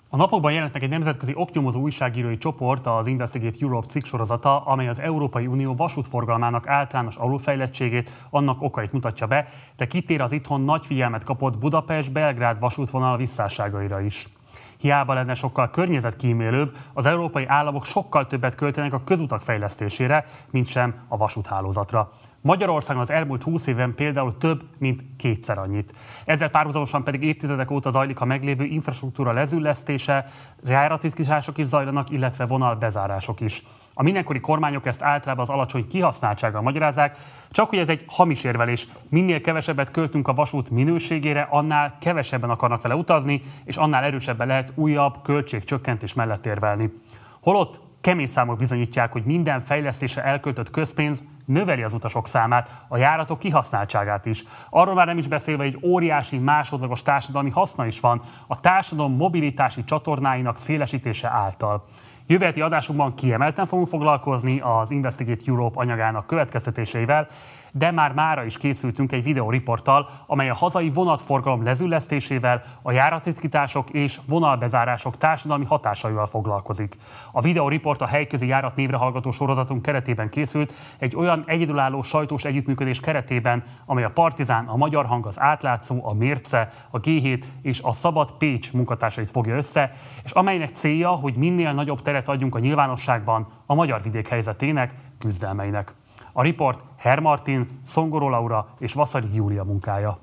[0.09, 4.89] A napokban jelent meg egy nemzetközi oknyomozó újságírói csoport, az Investigate Europe cikk sorozata, amely
[4.89, 10.87] az Európai Unió vasútforgalmának általános alulfejlettségét, annak okait mutatja be, de kitér az itthon nagy
[10.87, 14.29] figyelmet kapott Budapest-Belgrád vasútvonal visszásságaira is.
[14.79, 20.95] Hiába lenne sokkal környezetkímélőbb, az európai államok sokkal többet költenek a közutak fejlesztésére, mint sem
[21.09, 22.13] a vasúthálózatra.
[22.41, 25.93] Magyarországon az elmúlt 20 éven például több, mint kétszer annyit.
[26.25, 30.27] Ezzel párhuzamosan pedig évtizedek óta zajlik a meglévő infrastruktúra lezüllesztése,
[30.65, 33.63] járatitkítások is zajlanak, illetve vonalbezárások is.
[33.99, 37.19] A mindenkori kormányok ezt általában az alacsony kihasználtsággal magyarázzák,
[37.51, 38.89] csak hogy ez egy hamis érvelés.
[39.09, 44.73] Minél kevesebbet költünk a vasút minőségére, annál kevesebben akarnak vele utazni, és annál erősebben lehet
[44.75, 46.93] újabb költségcsökkentés mellett érvelni.
[47.41, 53.39] Holott kemény számok bizonyítják, hogy minden fejlesztése elköltött közpénz növeli az utasok számát, a járatok
[53.39, 54.45] kihasználtságát is.
[54.71, 59.85] Arról már nem is beszélve, hogy óriási másodlagos társadalmi haszna is van a társadalom mobilitási
[59.85, 61.85] csatornáinak szélesítése által.
[62.27, 67.29] Jövő adásunkban kiemelten fogunk foglalkozni az Investigate Europe anyagának következtetéseivel,
[67.79, 74.21] de már mára is készültünk egy videóriporttal, amely a hazai vonatforgalom lezüllesztésével, a járatitkítások és
[74.29, 76.97] vonalbezárások társadalmi hatásaival foglalkozik.
[77.33, 83.01] A videóriport a helyközi járat névre hallgató sorozatunk keretében készült, egy olyan egyedülálló sajtós együttműködés
[83.01, 87.93] keretében, amely a Partizán, a Magyar Hang, az Átlátszó, a Mérce, a G7 és a
[87.93, 89.91] Szabad Pécs munkatársait fogja össze,
[90.25, 95.95] és amelynek célja, hogy minél nagyobb teret adjunk a nyilvánosságban a magyar vidék helyzetének, küzdelmeinek.
[96.39, 100.17] A riport Hermartin, Szongoró Laura és Vaszari Júlia munkája.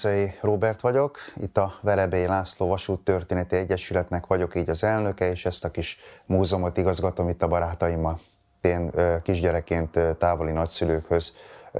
[0.00, 5.44] Kemencei Róbert vagyok, itt a Verebély László Vasút Történeti Egyesületnek vagyok így az elnöke, és
[5.46, 8.18] ezt a kis múzeumot igazgatom itt a barátaimmal.
[8.60, 8.90] Én
[9.22, 11.32] kisgyerekként távoli nagyszülőkhöz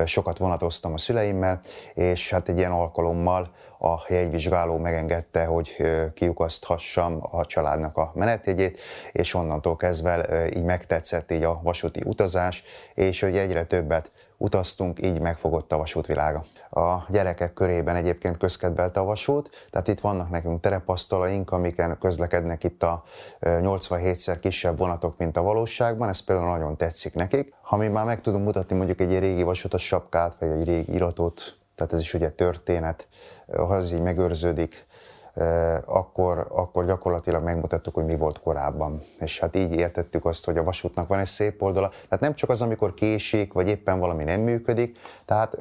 [0.05, 1.61] sokat vonatoztam a szüleimmel,
[1.95, 3.47] és hát egy ilyen alkalommal
[3.79, 5.77] a jegyvizsgáló megengedte, hogy
[6.15, 8.81] kiukaszthassam a családnak a menetjegyét,
[9.13, 12.63] és onnantól kezdve így megtetszett így a vasúti utazás,
[12.95, 16.45] és hogy egyre többet utaztunk, így megfogott a vasútvilága.
[16.71, 22.83] A gyerekek körében egyébként közkedvelte a vasút, tehát itt vannak nekünk terepasztalaink, amiken közlekednek itt
[22.83, 23.03] a
[23.41, 27.55] 87-szer kisebb vonatok, mint a valóságban, ez például nagyon tetszik nekik.
[27.63, 31.59] Ha mi már meg tudunk mutatni mondjuk egy régi vasutas sapkát, vagy egy régi iratot,
[31.75, 33.09] tehát ez is ugye történet,
[33.57, 34.87] ha ez így megőrződik,
[35.85, 39.01] akkor, akkor gyakorlatilag megmutattuk, hogy mi volt korábban.
[39.19, 41.89] És hát így értettük azt, hogy a vasútnak van egy szép oldala.
[41.89, 45.55] Tehát nem csak az, amikor késik, vagy éppen valami nem működik, tehát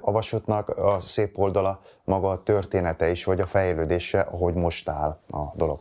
[0.00, 5.18] a vasútnak a szép oldala maga a története is, vagy a fejlődése, ahogy most áll
[5.30, 5.78] a dolog.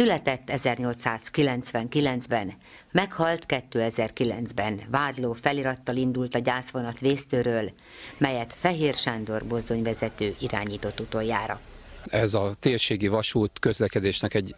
[0.00, 2.52] Született 1899-ben,
[2.92, 4.80] meghalt 2009-ben.
[4.90, 7.70] Vádló felirattal indult a gyászvonat vésztőről,
[8.18, 11.60] melyet Fehér Sándor bozdonyvezető irányított utoljára.
[12.04, 14.54] Ez a térségi vasút közlekedésnek egy,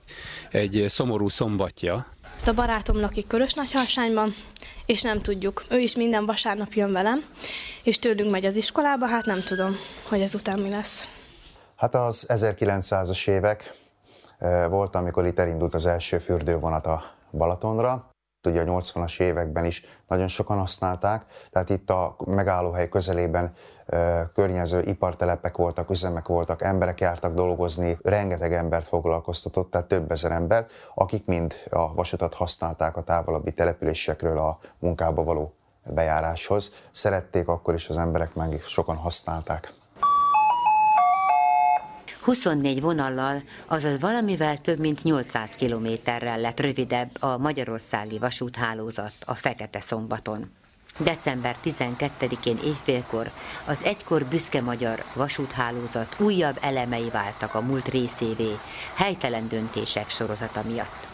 [0.50, 2.06] egy szomorú szombatja.
[2.46, 4.34] A barátom lakik Körösnagyharsányban,
[4.86, 5.64] és nem tudjuk.
[5.70, 7.24] Ő is minden vasárnap jön velem,
[7.82, 9.76] és tőlünk megy az iskolába, hát nem tudom,
[10.08, 11.08] hogy ezután mi lesz.
[11.76, 13.80] Hát az 1900-as évek
[14.68, 18.10] volt, amikor itt elindult az első fürdővonat a Balatonra.
[18.48, 23.52] Ugye a 80-as években is nagyon sokan használták, tehát itt a megállóhely közelében
[24.34, 30.66] környező ipartelepek voltak, üzemek voltak, emberek jártak dolgozni, rengeteg embert foglalkoztatott, tehát több ezer ember,
[30.94, 35.54] akik mind a vasutat használták a távolabbi településekről a munkába való
[35.84, 36.72] bejáráshoz.
[36.90, 39.72] Szerették akkor is az emberek, meg sokan használták.
[42.22, 49.80] 24 vonallal, azaz valamivel több mint 800 kilométerrel lett rövidebb a magyarországi vasúthálózat a Fekete
[49.80, 50.50] Szombaton.
[50.98, 53.30] December 12-én éjfélkor
[53.66, 58.58] az egykor büszke magyar vasúthálózat újabb elemei váltak a múlt részévé,
[58.94, 61.06] helytelen döntések sorozata miatt.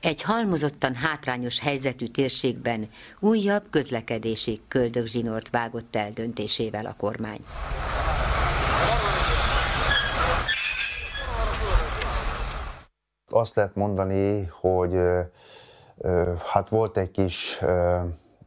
[0.00, 2.88] Egy halmozottan hátrányos helyzetű térségben
[3.20, 7.40] újabb közlekedési köldögzsinort vágott el döntésével a kormány.
[13.32, 14.98] Azt lehet mondani, hogy
[16.52, 17.60] hát volt egy kis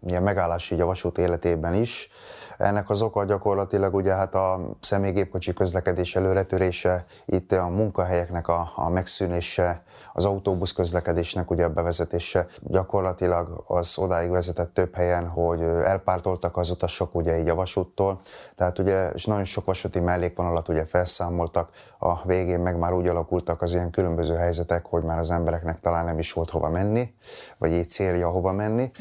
[0.07, 2.09] ilyen megállás így a vasút életében is.
[2.57, 8.89] Ennek az oka gyakorlatilag ugye hát a személygépkocsi közlekedés előretörése, itt a munkahelyeknek a, a
[8.89, 9.83] megszűnése,
[10.13, 12.47] az autóbusz közlekedésnek ugye a bevezetése.
[12.61, 18.19] Gyakorlatilag az odáig vezetett több helyen, hogy elpártoltak az utasok ugye így a vasúttól,
[18.55, 21.69] tehát ugye és nagyon sok vasúti mellékvonalat ugye felszámoltak,
[21.99, 26.05] a végén meg már úgy alakultak az ilyen különböző helyzetek, hogy már az embereknek talán
[26.05, 27.13] nem is volt hova menni,
[27.57, 28.91] vagy így célja hova menni.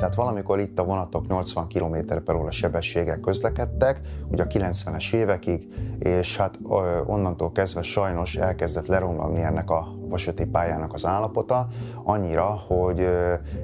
[0.00, 4.00] Tehát valamikor itt a vonatok 80 km per óra sebességek közlekedtek,
[4.30, 5.68] ugye a 90-es évekig,
[5.98, 6.58] és hát
[7.06, 11.66] onnantól kezdve sajnos elkezdett leromlani ennek a vasúti pályának az állapota,
[12.04, 13.08] annyira, hogy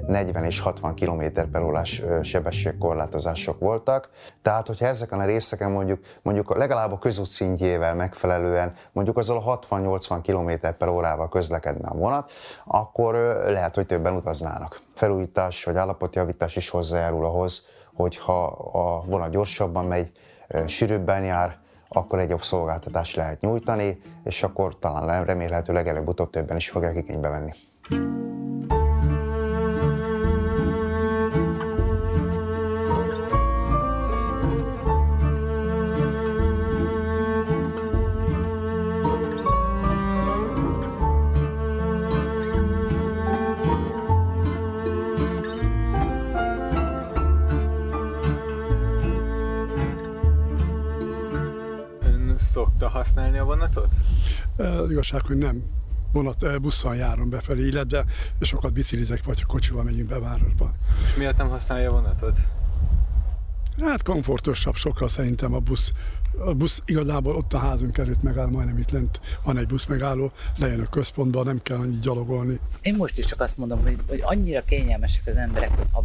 [0.07, 4.09] 40 és 60 km per órás sebességkorlátozások voltak.
[4.41, 9.59] Tehát, hogyha ezeken a részeken mondjuk, mondjuk legalább a közút szintjével megfelelően, mondjuk azzal a
[9.59, 12.31] 60-80 km per órával közlekedne a vonat,
[12.65, 13.13] akkor
[13.47, 14.79] lehet, hogy többen utaznának.
[14.93, 20.11] Felújítás vagy állapotjavítás is hozzájárul ahhoz, hogyha a vonat gyorsabban megy,
[20.65, 21.57] sűrűbben jár,
[21.89, 27.29] akkor egy jobb szolgáltatást lehet nyújtani, és akkor talán remélhetőleg előbb-utóbb többen is fogják igénybe
[27.29, 27.51] venni.
[52.79, 53.93] Szokta használni a vonatot?
[54.57, 55.63] Az igazság, hogy nem.
[56.11, 58.05] Vonat, busszal járom befelé, illetve
[58.41, 60.71] sokat biciklizek, vagy kocsival megyünk be városba.
[61.05, 62.37] És miért nem használja a vonatot?
[63.79, 65.91] Hát komfortosabb sokkal szerintem a busz.
[66.45, 70.31] A busz igazából ott a házunk előtt megáll, majdnem itt lent van egy busz megálló,
[70.57, 72.59] lejön a központba, nem kell annyit gyalogolni.
[72.81, 75.99] Én most is csak azt mondom, hogy, hogy annyira kényelmesek az emberek, hogy a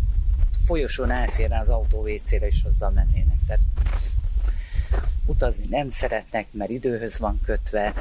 [0.64, 3.38] folyosón elférne az autó WC-re is azzal mennének.
[3.46, 3.62] Tehát
[5.26, 7.94] utazni nem szeretnek, mert időhöz van kötve,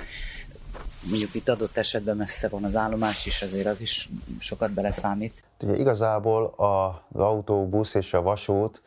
[1.10, 4.10] mondjuk itt adott esetben messze van az állomás is, azért az is
[4.40, 5.44] sokat beleszámít.
[5.64, 8.82] Ugye igazából az autóbusz és a vasút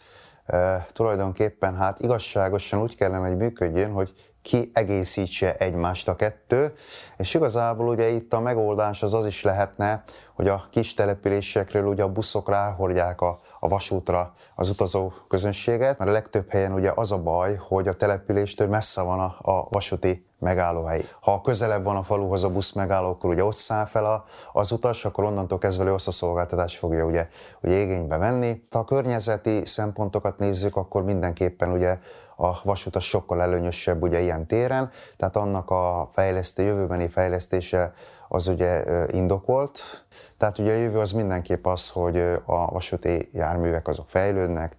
[0.47, 4.13] e, tulajdonképpen hát igazságosan úgy kellene, hogy működjön, hogy
[4.45, 6.73] ki egészítse egymást a kettő,
[7.17, 10.03] és igazából ugye itt a megoldás az az is lehetne,
[10.35, 16.11] hogy a kis településekről ugye a buszok ráhordják a, a vasútra az utazó közönséget, mert
[16.11, 20.27] a legtöbb helyen ugye az a baj, hogy a településtől messze van a, a vasúti
[20.39, 21.05] megállóhely.
[21.21, 25.05] Ha közelebb van a faluhoz a busz megálló, akkor ugye ott száll fel az utas,
[25.05, 27.29] akkor onnantól kezdve azt a szolgáltatást fogja ugye,
[27.63, 28.63] ugye igénybe venni.
[28.71, 31.99] Ha a környezeti szempontokat nézzük, akkor mindenképpen ugye
[32.37, 37.93] a vasút az sokkal előnyösebb ugye ilyen téren, tehát annak a fejleszté, jövőbeni fejlesztése
[38.29, 40.05] az ugye indokolt.
[40.39, 44.77] Tehát ugye a jövő az mindenképp az, hogy a vasúti járművek azok fejlődnek,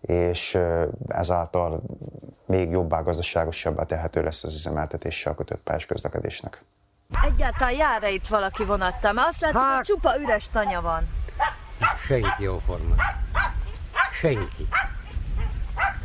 [0.00, 0.58] és
[1.08, 1.82] ezáltal
[2.46, 6.64] még jobbá, gazdaságosabbá tehető lesz az üzemeltetéssel a kötött pályás közlekedésnek.
[7.24, 9.12] Egyáltalán jár -e itt valaki vonattal?
[9.12, 9.74] Mert azt látom, hát...
[9.74, 11.08] hogy csupa üres tanya van.
[12.06, 12.96] Senki jó formán.
[14.20, 14.68] Senki.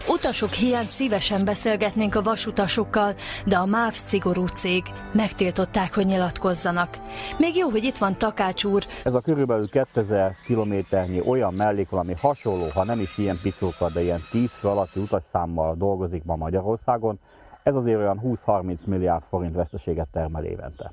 [0.08, 3.14] Utasok hiány szívesen beszélgetnénk a vasutasokkal,
[3.46, 4.84] de a MÁV szigorú cég.
[5.12, 6.98] Megtiltották, hogy nyilatkozzanak.
[7.38, 8.84] Még jó, hogy itt van Takács úr.
[9.04, 14.02] Ez a körülbelül 2000 kilométernyi olyan mellék, ami hasonló, ha nem is ilyen picóka, de
[14.02, 17.20] ilyen 10 fő alatti utasszámmal dolgozik ma Magyarországon,
[17.64, 20.92] ez azért olyan 20-30 milliárd forint veszteséget termel évente.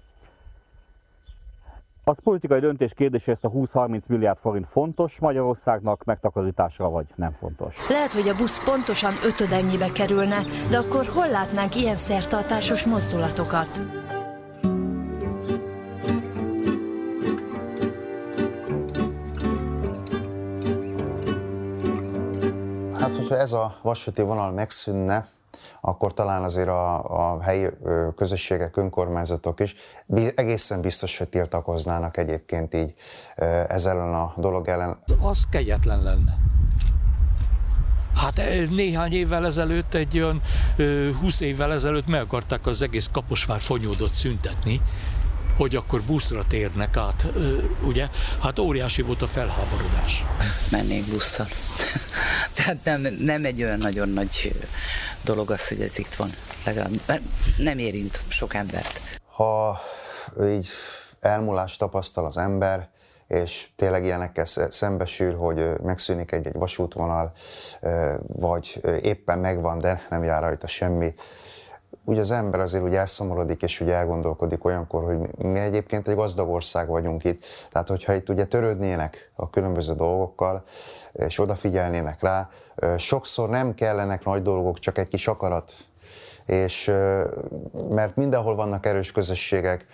[2.09, 7.77] Az politikai döntés kérdése, ezt a 20-30 milliárd forint fontos Magyarországnak megtakarításra, vagy nem fontos?
[7.89, 10.39] Lehet, hogy a busz pontosan ötödennyibe kerülne,
[10.71, 13.81] de akkor hol látnánk ilyen szertartásos mozdulatokat?
[23.01, 25.27] Hát, hogyha ez a vasúti vonal megszűnne,
[25.81, 27.67] akkor talán azért a, a helyi
[28.17, 29.75] közösségek, önkormányzatok is
[30.35, 32.95] egészen biztos, hogy tiltakoznának egyébként így
[33.69, 34.99] ez ellen a dolog ellen.
[35.21, 36.39] Az kegyetlen lenne.
[38.15, 38.41] Hát
[38.71, 40.43] néhány évvel ezelőtt, egy olyan
[41.21, 44.81] 20 évvel ezelőtt meg akarták az egész Kaposvár fonyódot szüntetni,
[45.57, 47.27] hogy akkor buszra térnek át,
[47.83, 48.09] ugye?
[48.43, 50.25] Hát óriási volt a felháborodás.
[50.71, 51.47] Mennék busszal.
[52.55, 54.55] Tehát nem, nem egy olyan nagyon nagy
[55.25, 56.31] dolog az, hogy ez itt van.
[56.65, 57.21] Legalább
[57.57, 59.01] nem érint sok embert.
[59.33, 59.81] Ha
[60.45, 60.69] így
[61.21, 62.89] elmúlást tapasztal az ember,
[63.29, 67.33] és tényleg ilyenekkel szembesül, hogy megszűnik egy-egy vasútvonal,
[68.27, 71.15] vagy éppen megvan, de nem jár rajta semmi,
[72.09, 76.49] úgy az ember azért úgy elszomorodik, és úgy elgondolkodik olyankor, hogy mi egyébként egy gazdag
[76.49, 77.45] ország vagyunk itt.
[77.71, 80.65] Tehát, hogyha itt ugye törődnének a különböző dolgokkal,
[81.13, 82.49] és odafigyelnének rá,
[82.97, 85.73] sokszor nem kellenek nagy dolgok, csak egy kis akarat,
[86.47, 86.93] és
[87.89, 89.87] mert mindenhol vannak erős közösségek,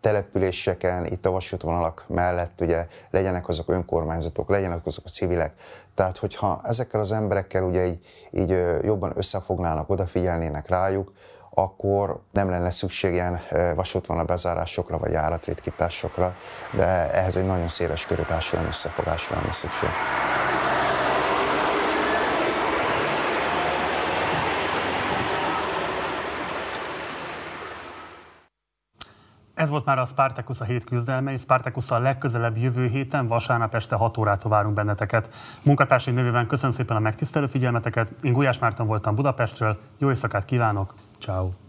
[0.00, 5.52] településeken, itt a vasútvonalak mellett ugye legyenek azok önkormányzatok, legyenek azok a civilek.
[5.94, 7.98] Tehát, hogyha ezekkel az emberekkel ugye így,
[8.30, 8.50] így
[8.82, 11.12] jobban összefognának, odafigyelnének rájuk,
[11.50, 13.40] akkor nem lenne szükség ilyen
[13.74, 16.36] vasútvonal bezárásokra vagy járatritkításokra,
[16.76, 19.88] de ehhez egy nagyon széles körű társadalmi összefogásra lenne szükség.
[29.58, 31.36] Ez volt már a Spartacus a hét küzdelmei.
[31.36, 35.34] Spartacus a legközelebb jövő héten, vasárnap este 6 órától várunk benneteket.
[35.62, 38.14] Munkatársai nevében köszönöm szépen a megtisztelő figyelmeteket.
[38.22, 39.78] Én Gulyás Márton voltam Budapestről.
[39.98, 40.94] Jó éjszakát kívánok.
[41.20, 41.67] Ciao.